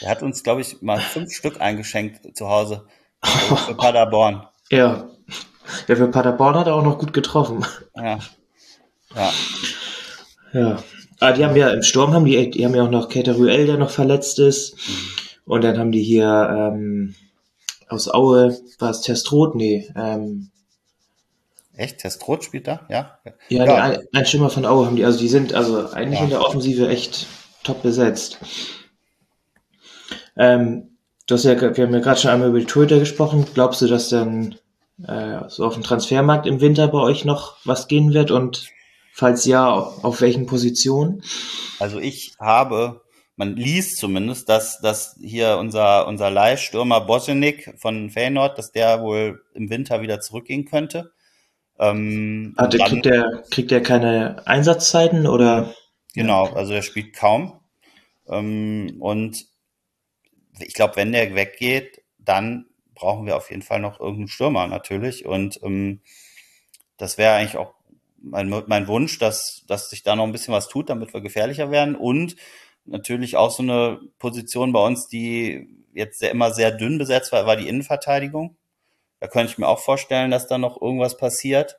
Der 0.00 0.10
hat 0.10 0.22
uns, 0.22 0.42
glaube 0.42 0.60
ich, 0.62 0.80
mal 0.82 0.98
fünf 1.00 1.32
Stück 1.32 1.60
eingeschenkt 1.60 2.36
zu 2.36 2.48
Hause 2.48 2.84
für 3.22 3.74
Paderborn. 3.74 4.46
ja. 4.70 5.08
Ja, 5.86 5.96
für 5.96 6.08
Paderborn 6.08 6.54
hat 6.54 6.66
er 6.66 6.74
auch 6.74 6.82
noch 6.82 6.96
gut 6.98 7.12
getroffen. 7.12 7.62
Ja. 7.94 8.18
Ja. 9.14 9.32
Ja. 10.54 10.82
Ah, 11.20 11.32
die 11.32 11.44
haben 11.44 11.56
ja 11.56 11.68
im 11.70 11.82
Sturm 11.82 12.14
haben 12.14 12.24
die, 12.24 12.50
die 12.50 12.64
haben 12.64 12.74
ja 12.74 12.84
auch 12.84 12.90
noch 12.90 13.10
Keter 13.10 13.34
Ruel, 13.34 13.66
der 13.66 13.76
noch 13.76 13.90
verletzt 13.90 14.38
ist. 14.38 14.76
Und 15.44 15.64
dann 15.64 15.78
haben 15.78 15.92
die 15.92 16.02
hier 16.02 16.72
ähm, 16.74 17.14
aus 17.88 18.08
Aue, 18.08 18.56
war 18.78 18.90
es 18.90 19.02
Testrot? 19.02 19.56
Nee, 19.56 19.92
ähm, 19.94 20.50
Echt? 21.78 21.98
Testrot 21.98 22.42
spielt 22.42 22.66
da? 22.66 22.86
Ja. 22.90 23.20
ja, 23.48 23.64
Ja. 23.64 23.74
Ein, 23.76 23.98
ein 24.12 24.26
Schimmer 24.26 24.50
von 24.50 24.66
Aue 24.66 24.84
haben 24.86 24.96
die, 24.96 25.04
also 25.04 25.20
die 25.20 25.28
sind 25.28 25.54
also 25.54 25.90
eigentlich 25.90 26.18
Ja. 26.18 26.24
in 26.24 26.30
der 26.30 26.40
Offensive 26.40 26.88
echt 26.88 27.26
top 27.62 27.82
besetzt. 27.82 28.38
Ähm, 30.36 30.98
du 31.28 31.34
hast 31.36 31.44
ja, 31.44 31.60
wir 31.60 31.84
haben 31.84 31.94
ja 31.94 32.00
gerade 32.00 32.18
schon 32.20 32.32
einmal 32.32 32.48
über 32.48 32.58
die 32.58 32.66
Torhüter 32.66 32.98
gesprochen. 32.98 33.46
Glaubst 33.54 33.80
du, 33.80 33.86
dass 33.86 34.08
dann 34.08 34.56
äh, 35.06 35.40
so 35.48 35.64
auf 35.64 35.74
dem 35.74 35.84
Transfermarkt 35.84 36.46
im 36.48 36.60
Winter 36.60 36.88
bei 36.88 36.98
euch 36.98 37.24
noch 37.24 37.58
was 37.64 37.86
gehen 37.86 38.12
wird? 38.12 38.32
Und 38.32 38.70
falls 39.12 39.44
ja, 39.44 39.68
auf 39.70 40.20
welchen 40.20 40.46
Positionen? 40.46 41.22
Also 41.78 42.00
ich 42.00 42.32
habe, 42.40 43.02
man 43.36 43.54
liest 43.54 43.98
zumindest, 43.98 44.48
dass, 44.48 44.80
dass 44.80 45.16
hier 45.22 45.58
unser, 45.58 46.08
unser 46.08 46.28
Leihstürmer 46.28 47.02
Bosenik 47.02 47.72
von 47.78 48.10
Feyenoord, 48.10 48.58
dass 48.58 48.72
der 48.72 49.00
wohl 49.00 49.42
im 49.54 49.70
Winter 49.70 50.00
wieder 50.00 50.20
zurückgehen 50.20 50.64
könnte. 50.64 51.12
Ähm, 51.78 52.54
Hat, 52.58 52.74
dann- 52.74 52.88
kriegt 52.88 53.04
der 53.04 53.44
kriegt 53.50 53.70
der 53.70 53.82
keine 53.82 54.46
Einsatzzeiten 54.46 55.26
oder? 55.26 55.74
Genau, 56.14 56.46
also 56.46 56.72
der 56.72 56.82
spielt 56.82 57.14
kaum. 57.14 57.60
Ähm, 58.28 58.96
und 59.00 59.46
ich 60.60 60.74
glaube, 60.74 60.96
wenn 60.96 61.12
der 61.12 61.34
weggeht, 61.34 62.02
dann 62.18 62.66
brauchen 62.94 63.26
wir 63.26 63.36
auf 63.36 63.50
jeden 63.50 63.62
Fall 63.62 63.80
noch 63.80 64.00
irgendeinen 64.00 64.28
Stürmer 64.28 64.66
natürlich. 64.66 65.24
Und 65.24 65.60
ähm, 65.62 66.00
das 66.96 67.16
wäre 67.16 67.34
eigentlich 67.34 67.56
auch 67.56 67.74
mein, 68.20 68.48
mein 68.66 68.88
Wunsch, 68.88 69.18
dass, 69.18 69.64
dass 69.68 69.90
sich 69.90 70.02
da 70.02 70.16
noch 70.16 70.24
ein 70.24 70.32
bisschen 70.32 70.52
was 70.52 70.68
tut, 70.68 70.90
damit 70.90 71.14
wir 71.14 71.20
gefährlicher 71.20 71.70
werden. 71.70 71.94
Und 71.94 72.34
natürlich 72.84 73.36
auch 73.36 73.52
so 73.52 73.62
eine 73.62 74.00
Position 74.18 74.72
bei 74.72 74.84
uns, 74.84 75.06
die 75.08 75.68
jetzt 75.94 76.18
sehr, 76.18 76.32
immer 76.32 76.52
sehr 76.52 76.72
dünn 76.72 76.98
besetzt 76.98 77.32
war, 77.32 77.46
war 77.46 77.56
die 77.56 77.68
Innenverteidigung. 77.68 78.56
Da 79.20 79.26
könnte 79.26 79.52
ich 79.52 79.58
mir 79.58 79.68
auch 79.68 79.80
vorstellen, 79.80 80.30
dass 80.30 80.46
da 80.46 80.58
noch 80.58 80.80
irgendwas 80.80 81.16
passiert. 81.16 81.78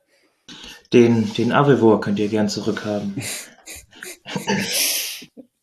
Den, 0.93 1.33
den 1.33 1.51
Avevor 1.51 2.01
könnt 2.01 2.19
ihr 2.19 2.27
gern 2.27 2.49
zurückhaben. 2.49 3.21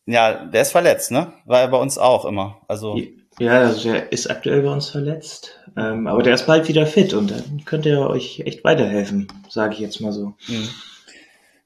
Ja, 0.09 0.45
der 0.45 0.61
ist 0.61 0.71
verletzt, 0.71 1.11
ne? 1.11 1.33
War 1.45 1.59
er 1.59 1.67
bei 1.67 1.77
uns 1.77 1.97
auch 1.97 2.23
immer. 2.23 2.61
Also 2.69 2.97
Ja, 3.39 3.59
also 3.59 3.91
der 3.91 4.09
ist 4.13 4.31
aktuell 4.31 4.61
bei 4.61 4.71
uns 4.71 4.89
verletzt. 4.89 5.59
Ähm, 5.75 6.07
aber 6.07 6.23
der 6.23 6.33
ist 6.33 6.47
bald 6.47 6.69
wieder 6.69 6.87
fit 6.87 7.13
und 7.13 7.29
dann 7.29 7.65
könnt 7.65 7.85
ihr 7.85 7.99
euch 7.99 8.39
echt 8.45 8.63
weiterhelfen, 8.63 9.27
sage 9.49 9.73
ich 9.73 9.79
jetzt 9.81 9.99
mal 9.99 10.13
so. 10.13 10.33
Mhm. 10.47 10.69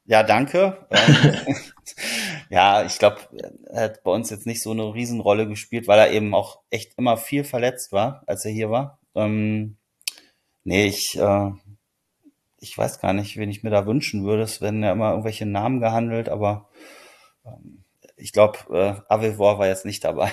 Ja, 0.06 0.24
danke. 0.24 0.88
Ähm, 0.90 1.56
ja, 2.50 2.84
ich 2.84 2.98
glaube, 2.98 3.18
er 3.70 3.84
hat 3.84 4.04
bei 4.04 4.12
uns 4.12 4.32
jetzt 4.32 4.48
nicht 4.48 4.64
so 4.64 4.72
eine 4.72 4.92
Riesenrolle 4.92 5.48
gespielt, 5.48 5.88
weil 5.88 6.00
er 6.00 6.12
eben 6.12 6.34
auch 6.34 6.62
echt 6.72 6.98
immer 6.98 7.18
viel 7.18 7.44
verletzt 7.44 7.92
war, 7.92 8.24
als 8.26 8.44
er 8.44 8.52
hier 8.52 8.72
war. 8.72 9.00
Ähm, 9.14 9.78
nee, 10.64 10.88
ich, 10.88 11.18
äh, 11.18 11.52
ich 12.60 12.78
weiß 12.78 13.00
gar 13.00 13.14
nicht, 13.14 13.38
wen 13.38 13.50
ich 13.50 13.64
mir 13.64 13.70
da 13.72 13.86
wünschen 13.86 14.24
würde. 14.26 14.44
Es 14.44 14.62
werden 14.62 14.84
ja 14.84 14.92
immer 14.92 15.12
irgendwelche 15.12 15.46
Namen 15.46 15.80
gehandelt, 15.80 16.30
aber 16.30 16.70
ähm, 17.46 17.84
ich 18.18 18.32
glaube, 18.34 18.60
äh, 18.72 19.14
Avevor 19.14 19.58
war 19.60 19.68
jetzt 19.68 19.86
nicht 19.86 20.04
dabei. 20.04 20.32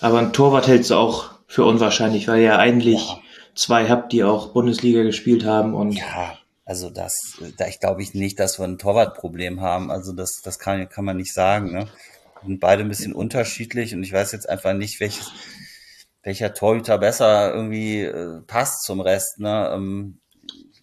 Aber 0.00 0.18
ein 0.18 0.32
Torwart 0.32 0.68
hältst 0.68 0.90
du 0.90 0.96
auch 0.96 1.30
für 1.46 1.64
unwahrscheinlich, 1.64 2.28
weil 2.28 2.40
ihr 2.42 2.58
eigentlich 2.58 3.04
Ja. 3.08 3.18
zwei 3.54 3.88
habt, 3.88 4.12
die 4.12 4.22
auch 4.24 4.52
Bundesliga 4.52 5.02
gespielt 5.02 5.44
haben 5.44 5.74
und 5.74 5.92
Ja, 5.96 6.38
also 6.64 6.90
das, 6.90 7.40
da 7.58 7.66
ich 7.66 7.80
glaube 7.80 8.02
ich 8.02 8.14
nicht, 8.14 8.38
dass 8.38 8.58
wir 8.58 8.64
ein 8.66 8.78
Torwartproblem 8.78 9.60
haben. 9.60 9.90
Also 9.90 10.12
das, 10.12 10.40
das 10.42 10.58
kann, 10.58 10.88
kann 10.88 11.04
man 11.04 11.16
nicht 11.16 11.32
sagen. 11.34 11.72
Ne? 11.72 11.88
Sind 12.44 12.60
beide 12.60 12.82
ein 12.82 12.88
bisschen 12.88 13.12
unterschiedlich 13.12 13.94
und 13.94 14.02
ich 14.02 14.12
weiß 14.12 14.32
jetzt 14.32 14.48
einfach 14.48 14.74
nicht, 14.74 15.00
welches, 15.00 15.30
welcher 16.24 16.54
Torhüter 16.54 16.98
besser 16.98 17.54
irgendwie 17.54 18.02
äh, 18.02 18.40
passt 18.46 18.82
zum 18.82 19.00
Rest. 19.00 19.38
Ne? 19.38 19.70
Ähm, 19.72 20.18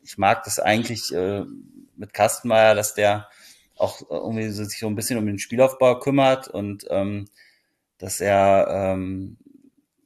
ich 0.04 0.18
mag 0.18 0.44
das 0.44 0.60
eigentlich 0.60 1.14
äh, 1.14 1.44
mit 1.96 2.14
Kastenmeier, 2.14 2.76
dass 2.76 2.94
der 2.94 3.28
auch 3.76 4.02
irgendwie 4.10 4.50
so, 4.50 4.64
sich 4.64 4.80
so 4.80 4.88
ein 4.88 4.96
bisschen 4.96 5.18
um 5.18 5.26
den 5.26 5.40
Spielaufbau 5.40 6.00
kümmert 6.00 6.48
und 6.48 6.86
ähm, 6.90 7.28
dass 7.98 8.22
er 8.22 8.68
ähm, 8.70 9.38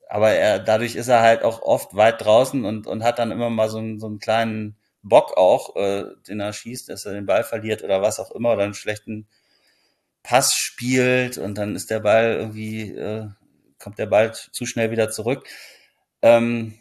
aber 0.10 0.32
er, 0.32 0.60
dadurch 0.60 0.96
ist 0.96 1.10
er 1.10 1.22
halt 1.22 1.44
auch 1.44 1.62
oft 1.62 1.96
weit 1.96 2.24
draußen 2.24 2.64
und, 2.64 2.88
und 2.88 3.04
hat 3.04 3.20
dann 3.20 3.32
immer 3.32 3.50
mal 3.50 3.70
so 3.70 3.80
einen, 3.80 4.00
so 4.00 4.08
einen 4.08 4.20
kleinen 4.20 4.78
Bock 5.02 5.36
auch, 5.36 5.76
äh, 5.76 6.06
den 6.28 6.40
er 6.40 6.54
schießt, 6.54 6.90
dass 6.90 7.06
er 7.06 7.14
den 7.14 7.26
Ball 7.26 7.44
verliert 7.44 7.84
oder 7.84 8.02
was 8.02 8.20
auch 8.20 8.32
immer 8.32 8.54
oder 8.54 8.64
einen 8.64 8.74
schlechten 8.74 9.28
Pass 10.24 10.54
spielt 10.54 11.38
und 11.38 11.58
dann 11.58 11.76
ist 11.76 11.90
der 11.92 12.00
Ball 12.00 12.36
irgendwie, 12.36 12.92
äh, 12.92 13.28
kommt 13.86 14.00
der 14.00 14.08
Ball 14.08 14.34
zu 14.34 14.66
schnell 14.66 14.90
wieder 14.90 15.12
zurück. 15.12 15.48
Ähm, 16.24 16.74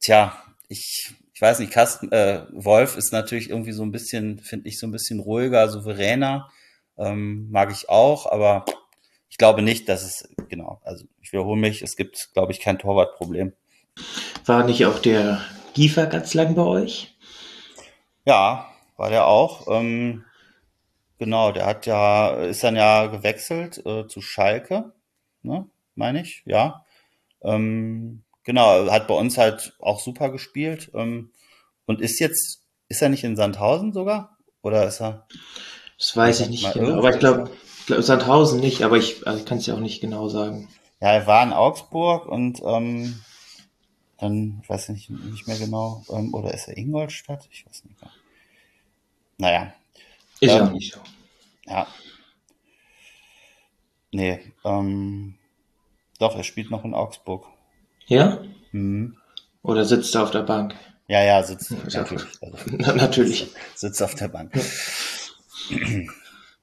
tja, 0.00 0.32
ich, 0.66 1.12
ich 1.34 1.42
weiß 1.42 1.58
nicht, 1.58 1.70
Carsten, 1.70 2.10
äh, 2.10 2.46
Wolf 2.52 2.96
ist 2.96 3.12
natürlich 3.12 3.50
irgendwie 3.50 3.72
so 3.72 3.82
ein 3.82 3.92
bisschen, 3.92 4.38
finde 4.38 4.66
ich, 4.66 4.78
so 4.78 4.86
ein 4.86 4.92
bisschen 4.92 5.20
ruhiger, 5.20 5.68
souveräner. 5.68 6.50
Ähm, 6.96 7.50
mag 7.50 7.70
ich 7.70 7.90
auch, 7.90 8.24
aber 8.24 8.64
ich 9.28 9.36
glaube 9.36 9.60
nicht, 9.60 9.90
dass 9.90 10.02
es, 10.02 10.26
genau, 10.48 10.80
also 10.84 11.04
ich 11.20 11.34
wiederhole 11.34 11.60
mich, 11.60 11.82
es 11.82 11.96
gibt, 11.96 12.30
glaube 12.32 12.52
ich, 12.52 12.60
kein 12.60 12.78
Torwartproblem. 12.78 13.52
war 14.46 14.64
nicht 14.64 14.86
auch 14.86 15.00
der 15.00 15.42
Giefer 15.74 16.06
ganz 16.06 16.32
lang 16.32 16.54
bei 16.54 16.62
euch? 16.62 17.14
Ja, 18.24 18.70
war 18.96 19.10
der 19.10 19.26
auch. 19.26 19.66
Ähm, 19.68 20.24
Genau, 21.20 21.52
der 21.52 21.66
hat 21.66 21.84
ja, 21.84 22.30
ist 22.30 22.64
dann 22.64 22.76
ja 22.76 23.06
gewechselt 23.08 23.84
äh, 23.84 24.06
zu 24.06 24.22
Schalke, 24.22 24.94
ne, 25.42 25.68
meine 26.00 26.22
ich, 26.22 26.42
ja. 26.46 26.84
Ähm, 27.42 28.24
genau, 28.42 28.90
hat 28.90 29.06
bei 29.06 29.14
uns 29.14 29.38
halt 29.38 29.74
auch 29.78 30.00
super 30.00 30.30
gespielt 30.30 30.90
ähm, 30.94 31.30
und 31.86 32.00
ist 32.00 32.18
jetzt, 32.18 32.64
ist 32.88 33.02
er 33.02 33.08
nicht 33.08 33.22
in 33.22 33.36
Sandhausen 33.36 33.92
sogar? 33.92 34.36
Oder 34.62 34.86
ist 34.88 35.00
er? 35.00 35.26
Das 35.98 36.16
weiß 36.16 36.40
ich 36.40 36.48
nicht 36.48 36.72
genau, 36.72 36.98
aber 36.98 37.10
ich 37.10 37.20
glaube, 37.20 37.50
glaub, 37.86 38.02
Sandhausen 38.02 38.60
nicht, 38.60 38.82
aber 38.82 38.96
ich, 38.96 39.26
also 39.26 39.38
ich 39.38 39.46
kann 39.46 39.58
es 39.58 39.66
ja 39.66 39.74
auch 39.74 39.80
nicht 39.80 40.00
genau 40.00 40.28
sagen. 40.28 40.68
Ja, 41.00 41.12
er 41.12 41.26
war 41.26 41.42
in 41.44 41.52
Augsburg 41.52 42.26
und 42.26 42.60
ähm, 42.64 43.20
dann, 44.18 44.60
ich 44.62 44.68
weiß 44.68 44.90
nicht, 44.90 45.08
nicht 45.10 45.46
mehr 45.46 45.58
genau, 45.58 46.04
ähm, 46.10 46.34
oder 46.34 46.52
ist 46.52 46.68
er 46.68 46.76
Ingolstadt? 46.76 47.48
Ich 47.50 47.66
weiß 47.66 47.84
nicht 47.84 48.00
mehr. 48.00 48.10
Naja, 49.38 49.72
ist 50.40 50.52
ähm, 50.52 50.62
auch 50.62 50.72
nicht 50.72 50.92
so. 50.92 51.00
Ja. 51.66 51.86
Nee, 54.12 54.40
ähm, 54.64 55.36
doch, 56.20 56.36
er 56.36 56.44
spielt 56.44 56.70
noch 56.70 56.84
in 56.84 56.94
Augsburg. 56.94 57.46
Ja? 58.06 58.42
Mhm. 58.72 59.16
Oder 59.62 59.84
sitzt 59.84 60.14
er 60.14 60.22
auf 60.22 60.30
der 60.30 60.42
Bank? 60.42 60.74
Ja, 61.08 61.22
ja, 61.22 61.42
sitzt 61.42 61.72
natürlich. 61.92 62.24
Also, 62.40 62.94
natürlich. 62.94 63.48
Sitzt 63.74 64.02
auf 64.02 64.14
der 64.14 64.28
Bank. 64.28 64.52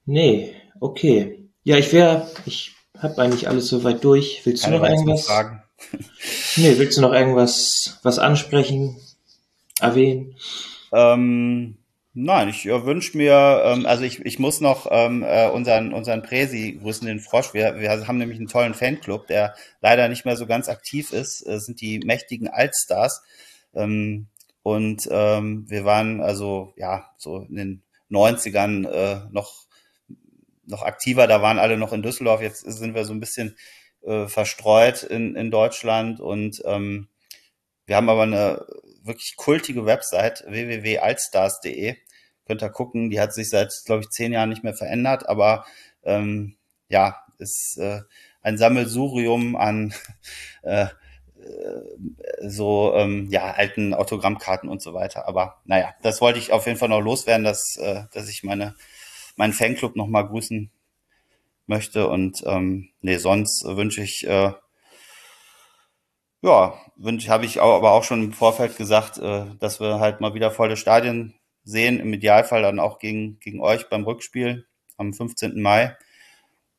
nee, 0.06 0.56
okay. 0.80 1.50
Ja, 1.64 1.78
ich 1.78 1.92
wäre, 1.92 2.30
ich 2.46 2.76
habe 2.98 3.22
eigentlich 3.22 3.50
alles 3.50 3.68
soweit 3.68 4.04
durch. 4.04 4.42
Willst 4.46 4.64
du 4.64 4.70
Keine 4.70 4.80
noch 4.80 4.88
irgendwas? 4.88 5.26
Fragen? 5.26 5.64
nee, 6.56 6.78
willst 6.78 6.98
du 6.98 7.02
noch 7.02 7.14
irgendwas 7.14 8.00
was 8.04 8.20
ansprechen, 8.20 8.98
erwähnen? 9.80 10.36
Ähm, 10.94 11.78
Nein, 12.20 12.50
ich 12.50 12.66
äh, 12.66 12.84
wünsche 12.84 13.16
mir, 13.16 13.62
ähm, 13.64 13.86
also 13.86 14.04
ich, 14.04 14.26
ich 14.26 14.40
muss 14.40 14.60
noch 14.60 14.88
ähm, 14.90 15.22
äh, 15.22 15.50
unseren, 15.50 15.94
unseren 15.94 16.24
Präsi 16.24 16.80
grüßen, 16.82 17.06
den 17.06 17.20
Frosch. 17.20 17.54
Wir, 17.54 17.80
wir 17.80 18.08
haben 18.08 18.18
nämlich 18.18 18.40
einen 18.40 18.48
tollen 18.48 18.74
Fanclub, 18.74 19.28
der 19.28 19.54
leider 19.82 20.10
nicht 20.10 20.26
mehr 20.26 20.36
so 20.36 20.48
ganz 20.48 20.68
aktiv 20.68 21.14
ist. 21.14 21.44
Es 21.44 21.68
sind 21.68 21.80
die 21.80 22.00
mächtigen 22.00 22.48
Altstars. 22.48 23.22
Ähm, 23.76 24.30
und 24.64 25.08
ähm, 25.12 25.70
wir 25.70 25.86
waren 25.86 26.20
also 26.20 26.74
ja 26.76 27.08
so 27.18 27.46
in 27.50 27.56
den 27.56 27.84
90ern 28.10 28.88
äh, 28.90 29.30
noch, 29.30 29.68
noch 30.66 30.82
aktiver. 30.82 31.28
Da 31.28 31.44
waren 31.44 31.60
alle 31.60 31.78
noch 31.78 31.94
in 31.94 32.02
Düsseldorf. 32.02 32.42
Jetzt 32.42 32.62
sind 32.62 32.96
wir 32.96 33.06
so 33.06 33.14
ein 33.14 33.20
bisschen 33.20 33.56
äh, 34.02 34.26
verstreut 34.26 35.04
in, 35.04 35.36
in 35.36 35.52
Deutschland 35.52 36.20
und 36.20 36.64
ähm, 36.66 37.10
wir 37.86 37.96
haben 37.96 38.10
aber 38.10 38.24
eine 38.24 38.66
wirklich 39.04 39.36
kultige 39.36 39.86
Website 39.86 40.44
www.altstars.de 40.48 41.96
Könnt 42.48 42.64
ihr 42.64 42.70
gucken, 42.70 43.10
die 43.10 43.20
hat 43.20 43.34
sich 43.34 43.50
seit, 43.50 43.74
glaube 43.86 44.04
ich, 44.04 44.10
zehn 44.10 44.32
Jahren 44.32 44.50
nicht 44.50 44.64
mehr 44.64 44.74
verändert, 44.74 45.28
aber 45.28 45.66
ähm, 46.04 46.56
ja, 46.90 47.18
ist 47.38 47.78
äh, 47.78 48.02
ein 48.42 48.58
Sammelsurium 48.58 49.56
an 49.56 49.94
äh, 50.64 50.84
äh, 50.84 52.48
so 52.48 52.94
ähm, 52.96 53.28
ja 53.30 53.52
alten 53.52 53.94
Autogrammkarten 53.94 54.70
und 54.70 54.82
so 54.82 54.94
weiter. 54.94 55.28
Aber 55.28 55.62
naja, 55.66 55.94
das 56.02 56.22
wollte 56.22 56.40
ich 56.40 56.52
auf 56.52 56.66
jeden 56.66 56.78
Fall 56.78 56.90
noch 56.90 57.02
loswerden, 57.02 57.44
dass 57.44 57.78
äh, 57.78 58.04
dass 58.14 58.30
ich 58.30 58.44
meine 58.44 58.76
meinen 59.36 59.54
Fanclub 59.54 59.96
noch 59.96 60.08
mal 60.08 60.24
grüßen 60.24 60.72
möchte 61.68 62.08
und 62.08 62.44
ähm, 62.46 62.90
nee, 63.02 63.18
sonst 63.18 63.66
wünsche 63.66 64.02
ich 64.02 64.26
äh, 64.28 64.54
ja, 66.42 66.74
wünsche 66.96 67.30
habe 67.30 67.46
ich 67.46 67.62
aber 67.62 67.92
auch 67.92 68.04
schon 68.04 68.24
im 68.24 68.34
Vorfeld 68.34 68.78
gesagt, 68.78 69.18
äh, 69.18 69.46
dass 69.60 69.80
wir 69.80 70.00
halt 70.00 70.22
mal 70.22 70.34
wieder 70.34 70.52
volle 70.52 70.78
Stadien 70.78 71.34
sehen, 71.68 72.00
im 72.00 72.14
Idealfall 72.14 72.62
dann 72.62 72.80
auch 72.80 72.98
gegen, 72.98 73.40
gegen 73.40 73.60
euch 73.60 73.90
beim 73.90 74.06
Rückspiel 74.06 74.66
am 74.96 75.14
15. 75.14 75.62
Mai. 75.62 75.96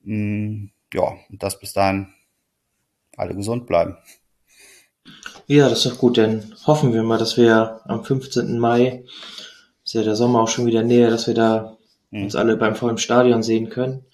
Mm, 0.02 0.66
ja, 0.94 1.16
und 1.28 1.42
dass 1.42 1.60
bis 1.60 1.74
dahin 1.74 2.08
alle 3.16 3.34
gesund 3.34 3.66
bleiben. 3.66 3.96
Ja, 5.46 5.68
das 5.68 5.84
ist 5.84 5.92
doch 5.92 5.98
gut, 5.98 6.16
denn 6.16 6.54
hoffen 6.66 6.92
wir 6.92 7.02
mal, 7.02 7.18
dass 7.18 7.36
wir 7.36 7.80
am 7.84 8.04
15. 8.04 8.58
Mai, 8.58 9.04
ist 9.84 9.94
ja 9.94 10.02
der 10.02 10.16
Sommer 10.16 10.42
auch 10.42 10.48
schon 10.48 10.66
wieder 10.66 10.82
näher, 10.82 11.10
dass 11.10 11.26
wir 11.26 11.34
da 11.34 11.76
mhm. 12.10 12.24
uns 12.24 12.34
alle 12.34 12.56
beim 12.56 12.74
vollen 12.74 12.98
Stadion 12.98 13.42
sehen 13.42 13.68
können. 13.68 14.04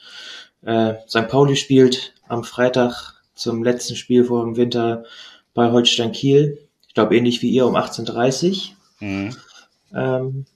Äh, 0.62 0.94
St. 1.08 1.28
Pauli 1.28 1.56
spielt 1.56 2.14
am 2.26 2.42
Freitag 2.42 3.14
zum 3.34 3.62
letzten 3.62 3.96
Spiel 3.96 4.24
vor 4.24 4.44
dem 4.44 4.56
Winter 4.56 5.04
bei 5.52 5.70
Holstein 5.70 6.12
Kiel. 6.12 6.58
Ich 6.88 6.94
glaube 6.94 7.16
ähnlich 7.16 7.42
wie 7.42 7.50
ihr 7.50 7.66
um 7.66 7.76
18.30 7.76 8.70
Uhr. 9.00 9.06
Mhm. 9.06 9.36
Ähm, 9.94 10.46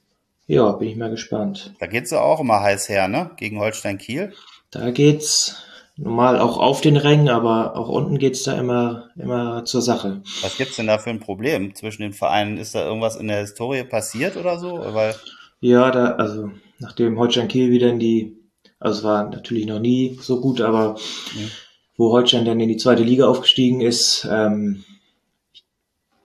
ja, 0.48 0.72
bin 0.72 0.88
ich 0.88 0.96
mal 0.96 1.10
gespannt. 1.10 1.74
Da 1.78 1.86
geht's 1.86 2.10
ja 2.10 2.20
auch 2.20 2.40
immer 2.40 2.60
heiß 2.60 2.88
her, 2.88 3.06
ne? 3.06 3.30
Gegen 3.36 3.60
Holstein 3.60 3.98
Kiel. 3.98 4.32
Da 4.70 4.90
geht's 4.90 5.62
normal 5.96 6.38
auch 6.40 6.56
auf 6.58 6.80
den 6.80 6.96
Rängen, 6.96 7.28
aber 7.28 7.76
auch 7.76 7.90
unten 7.90 8.16
geht's 8.16 8.44
da 8.44 8.58
immer, 8.58 9.10
immer 9.16 9.66
zur 9.66 9.82
Sache. 9.82 10.22
Was 10.40 10.56
gibt's 10.56 10.76
denn 10.76 10.86
da 10.86 10.98
für 10.98 11.10
ein 11.10 11.20
Problem 11.20 11.74
zwischen 11.74 12.00
den 12.00 12.14
Vereinen? 12.14 12.56
Ist 12.56 12.74
da 12.74 12.82
irgendwas 12.86 13.16
in 13.16 13.28
der 13.28 13.40
Historie 13.40 13.84
passiert 13.84 14.38
oder 14.38 14.58
so? 14.58 14.78
Weil 14.78 15.14
ja, 15.60 15.90
da, 15.90 16.12
also 16.12 16.50
nachdem 16.78 17.18
Holstein 17.18 17.48
Kiel 17.48 17.70
wieder 17.70 17.90
in 17.90 17.98
die, 17.98 18.38
also 18.80 19.00
es 19.00 19.04
war 19.04 19.28
natürlich 19.28 19.66
noch 19.66 19.80
nie 19.80 20.18
so 20.18 20.40
gut, 20.40 20.62
aber 20.62 20.94
mhm. 21.34 21.50
wo 21.98 22.10
Holstein 22.12 22.46
dann 22.46 22.60
in 22.60 22.68
die 22.70 22.78
zweite 22.78 23.02
Liga 23.02 23.28
aufgestiegen 23.28 23.82
ist, 23.82 24.26
ähm, 24.30 24.84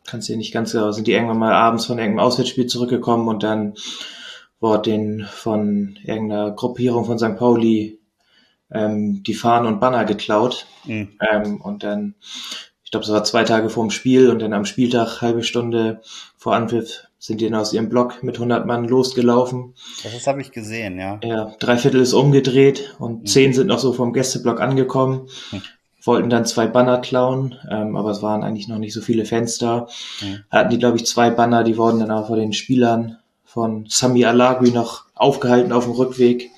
kannst 0.05 0.29
du 0.29 0.35
nicht 0.35 0.53
ganz 0.53 0.71
genau, 0.71 0.91
sind 0.91 1.07
die 1.07 1.13
irgendwann 1.13 1.37
mal 1.37 1.53
abends 1.53 1.85
von 1.85 1.97
irgendeinem 1.97 2.25
Auswärtsspiel 2.25 2.67
zurückgekommen 2.67 3.27
und 3.27 3.43
dann 3.43 3.75
wurde 4.59 4.91
den 4.91 5.25
von 5.25 5.97
irgendeiner 6.03 6.51
Gruppierung 6.51 7.05
von 7.05 7.19
St. 7.19 7.35
Pauli 7.37 7.99
ähm, 8.71 9.23
die 9.23 9.33
Fahnen 9.33 9.67
und 9.67 9.79
Banner 9.79 10.05
geklaut. 10.05 10.65
Mhm. 10.85 11.19
Ähm, 11.31 11.61
und 11.61 11.83
dann, 11.83 12.15
ich 12.83 12.91
glaube, 12.91 13.05
es 13.05 13.11
war 13.11 13.23
zwei 13.23 13.43
Tage 13.43 13.69
vorm 13.69 13.91
Spiel 13.91 14.29
und 14.29 14.39
dann 14.39 14.53
am 14.53 14.65
Spieltag, 14.65 15.21
halbe 15.21 15.43
Stunde 15.43 16.01
vor 16.37 16.55
Anpfiff, 16.55 17.07
sind 17.19 17.41
die 17.41 17.49
dann 17.49 17.59
aus 17.59 17.73
ihrem 17.73 17.89
Block 17.89 18.23
mit 18.23 18.35
100 18.35 18.65
Mann 18.65 18.85
losgelaufen. 18.85 19.75
Das 20.03 20.27
habe 20.27 20.41
ich 20.41 20.51
gesehen, 20.51 20.97
ja. 20.97 21.19
Ja, 21.23 21.53
drei 21.59 21.77
Viertel 21.77 22.01
ist 22.01 22.13
umgedreht 22.13 22.95
und 22.99 23.21
mhm. 23.21 23.25
zehn 23.25 23.53
sind 23.53 23.67
noch 23.67 23.79
so 23.79 23.93
vom 23.93 24.13
Gästeblock 24.13 24.59
angekommen. 24.61 25.27
Mhm 25.51 25.61
wollten 26.03 26.29
dann 26.29 26.45
zwei 26.45 26.67
Banner 26.67 26.99
klauen, 26.99 27.55
ähm, 27.69 27.95
aber 27.95 28.11
es 28.11 28.21
waren 28.21 28.43
eigentlich 28.43 28.67
noch 28.67 28.77
nicht 28.77 28.93
so 28.93 29.01
viele 29.01 29.25
Fans 29.25 29.57
da. 29.57 29.87
Mhm. 30.21 30.43
Hatten 30.51 30.69
die, 30.69 30.79
glaube 30.79 30.97
ich, 30.97 31.05
zwei 31.05 31.29
Banner, 31.29 31.63
die 31.63 31.77
wurden 31.77 31.99
dann 31.99 32.11
auch 32.11 32.27
von 32.27 32.39
den 32.39 32.53
Spielern 32.53 33.17
von 33.45 33.85
Sami 33.87 34.25
Alagui 34.25 34.71
noch 34.71 35.05
aufgehalten 35.15 35.71
auf 35.71 35.85
dem 35.85 35.93
Rückweg. 35.93 36.49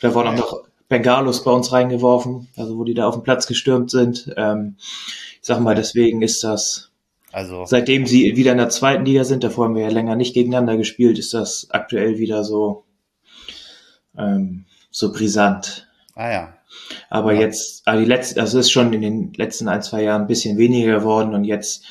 Da 0.00 0.14
wurden 0.14 0.28
auch 0.28 0.36
noch 0.36 0.60
Bengalos 0.88 1.44
bei 1.44 1.50
uns 1.50 1.72
reingeworfen, 1.72 2.48
also 2.56 2.78
wo 2.78 2.84
die 2.84 2.94
da 2.94 3.06
auf 3.06 3.14
dem 3.14 3.22
Platz 3.22 3.46
gestürmt 3.46 3.90
sind. 3.90 4.32
Ähm, 4.36 4.76
ich 4.78 5.46
sag 5.46 5.60
mal, 5.60 5.74
deswegen 5.74 6.22
ist 6.22 6.42
das, 6.42 6.90
also 7.30 7.66
seitdem 7.66 8.06
sie 8.06 8.36
wieder 8.36 8.52
in 8.52 8.58
der 8.58 8.70
zweiten 8.70 9.04
Liga 9.04 9.24
sind, 9.24 9.44
davor 9.44 9.66
haben 9.66 9.74
wir 9.74 9.82
ja 9.82 9.90
länger 9.90 10.16
nicht 10.16 10.34
gegeneinander 10.34 10.76
gespielt, 10.76 11.18
ist 11.18 11.34
das 11.34 11.68
aktuell 11.70 12.18
wieder 12.18 12.42
so, 12.42 12.84
ähm, 14.16 14.64
so 14.90 15.12
brisant. 15.12 15.86
Ah 16.14 16.30
ja, 16.30 16.57
aber 17.10 17.32
ja. 17.34 17.40
jetzt, 17.40 17.86
also 17.86 18.00
die 18.00 18.08
letzten, 18.08 18.40
also 18.40 18.58
es 18.58 18.66
ist 18.66 18.72
schon 18.72 18.92
in 18.92 19.00
den 19.00 19.32
letzten 19.34 19.68
ein, 19.68 19.82
zwei 19.82 20.02
Jahren 20.02 20.22
ein 20.22 20.26
bisschen 20.28 20.58
weniger 20.58 20.98
geworden 20.98 21.34
und 21.34 21.44
jetzt, 21.44 21.84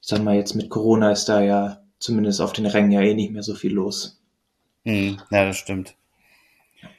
ich 0.00 0.08
sag 0.08 0.22
mal, 0.22 0.36
jetzt 0.36 0.54
mit 0.54 0.70
Corona 0.70 1.12
ist 1.12 1.28
da 1.28 1.40
ja 1.40 1.80
zumindest 1.98 2.40
auf 2.40 2.52
den 2.52 2.66
Rängen 2.66 2.92
ja 2.92 3.00
eh 3.00 3.14
nicht 3.14 3.32
mehr 3.32 3.42
so 3.42 3.54
viel 3.54 3.72
los. 3.72 4.20
Hm, 4.84 5.18
ja, 5.30 5.44
das 5.44 5.58
stimmt. 5.58 5.94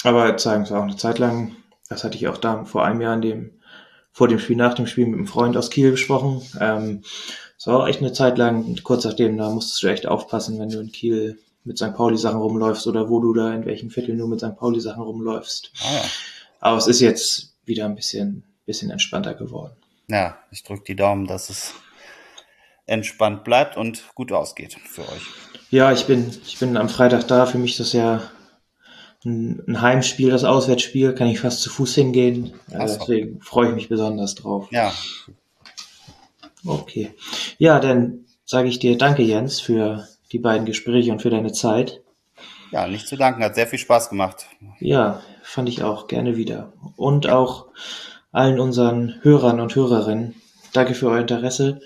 Aber 0.04 0.28
jetzt 0.28 0.44
sagen 0.44 0.66
sie 0.66 0.78
auch 0.78 0.84
eine 0.84 0.98
Zeit 0.98 1.20
lang, 1.20 1.56
das 1.90 2.04
hatte 2.04 2.18
ich 2.18 2.28
auch 2.28 2.38
da 2.38 2.66
vor 2.66 2.86
einem 2.86 3.02
Jahr 3.02 3.16
in 3.16 3.22
dem, 3.22 3.52
vor 4.12 4.28
dem 4.28 4.40
Spiel, 4.40 4.58
nach 4.58 4.74
dem 4.74 4.88
Spiel 4.88 5.06
mit 5.06 5.16
einem 5.16 5.28
Freund 5.28 5.58
aus 5.58 5.70
Kiel 5.70 5.92
besprochen. 5.92 6.42
Ähm, 6.60 7.04
es 7.58 7.68
war 7.68 7.80
auch 7.80 7.88
echt 7.88 8.02
eine 8.02 8.14
Zeit 8.14 8.38
lang, 8.38 8.78
kurz 8.84 9.06
nachdem, 9.06 9.38
da 9.38 9.50
musstest 9.50 9.84
du 9.84 9.88
echt 9.88 10.08
aufpassen, 10.08 10.60
wenn 10.60 10.70
du 10.70 10.80
in 10.80 10.92
Kiel 10.92 11.40
mit 11.64 11.78
St. 11.78 11.94
Pauli 11.94 12.18
Sachen 12.18 12.40
rumläufst 12.40 12.88
oder 12.88 13.10
wo 13.10 13.20
du 13.20 13.34
da 13.34 13.54
in 13.54 13.66
welchen 13.66 13.90
Vierteln 13.90 14.18
nur 14.18 14.28
mit 14.28 14.40
St. 14.40 14.56
Pauli 14.58 14.80
Sachen 14.80 15.04
rumläufst. 15.04 15.72
Ah, 15.82 15.94
ja. 15.94 16.02
Aber 16.60 16.78
es 16.78 16.88
ist 16.88 17.00
jetzt 17.00 17.56
wieder 17.66 17.86
ein 17.86 17.96
bisschen, 17.96 18.44
bisschen 18.66 18.92
entspannter 18.92 19.34
geworden. 19.34 19.74
Ja, 20.08 20.40
ich 20.52 20.64
drücke 20.64 20.84
die 20.86 20.96
Daumen, 20.96 21.28
dass 21.28 21.50
es 21.50 21.74
entspannt 22.86 23.44
bleibt 23.44 23.78
und 23.78 24.04
gut 24.16 24.32
ausgeht 24.32 24.74
für 24.74 25.02
euch. 25.02 25.22
Ja, 25.70 25.92
ich 25.92 26.06
bin, 26.06 26.32
ich 26.46 26.58
bin 26.58 26.76
am 26.78 26.90
Freitag 26.90 27.28
da. 27.28 27.46
Für 27.46 27.60
mich 27.60 27.72
ist 27.72 27.80
das 27.80 27.94
ja 27.94 28.24
ein, 29.24 29.64
ein 29.68 29.82
Heimspiel, 29.82 30.32
das 30.32 30.44
Auswärtsspiel. 30.44 31.14
Kann 31.14 31.28
ich 31.28 31.40
fast 31.40 31.62
zu 31.62 31.70
Fuß 31.70 31.94
hingehen. 31.96 32.54
Also 32.72 32.96
so. 32.96 33.00
Deswegen 33.02 33.42
freue 33.42 33.70
ich 33.70 33.76
mich 33.76 33.90
besonders 33.90 34.36
drauf. 34.36 34.68
Ja. 34.72 34.92
Okay. 36.66 37.14
Ja, 37.60 37.80
dann 37.80 38.26
sage 38.46 38.68
ich 38.68 38.80
dir 38.80 38.98
danke, 38.98 39.22
Jens, 39.22 39.62
für 39.62 40.08
die 40.32 40.40
beiden 40.40 40.66
Gespräche 40.66 41.12
und 41.12 41.22
für 41.22 41.30
deine 41.30 41.54
Zeit. 41.54 42.02
Ja, 42.72 42.88
nicht 42.88 43.08
zu 43.08 43.16
danken. 43.16 43.44
Hat 43.44 43.56
sehr 43.56 43.68
viel 43.68 43.80
Spaß 43.80 44.10
gemacht. 44.10 44.48
Ja, 44.80 45.22
fand 45.50 45.68
ich 45.68 45.84
auch 45.84 46.08
gerne 46.08 46.38
wieder. 46.38 46.74
Und 46.96 47.28
auch 47.28 47.66
allen 48.32 48.60
unseren 48.60 49.16
Hörern 49.22 49.60
und 49.60 49.76
Hörerinnen. 49.76 50.36
Danke 50.74 50.94
für 50.94 51.10
euer 51.10 51.22
Interesse. 51.22 51.82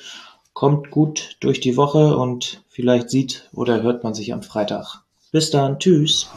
Kommt 0.52 0.91
gut 0.91 1.38
durch 1.39 1.62
die 1.62 1.78
Woche 1.78 2.17
und 2.17 2.62
vielleicht 2.67 3.10
sieht 3.10 3.49
oder 3.54 3.82
hört 3.82 4.04
man 4.04 4.13
sich 4.13 4.34
am 4.34 4.43
Freitag. 4.43 5.04
Bis 5.32 5.49
dann. 5.49 5.80
Tschüss. 5.80 6.30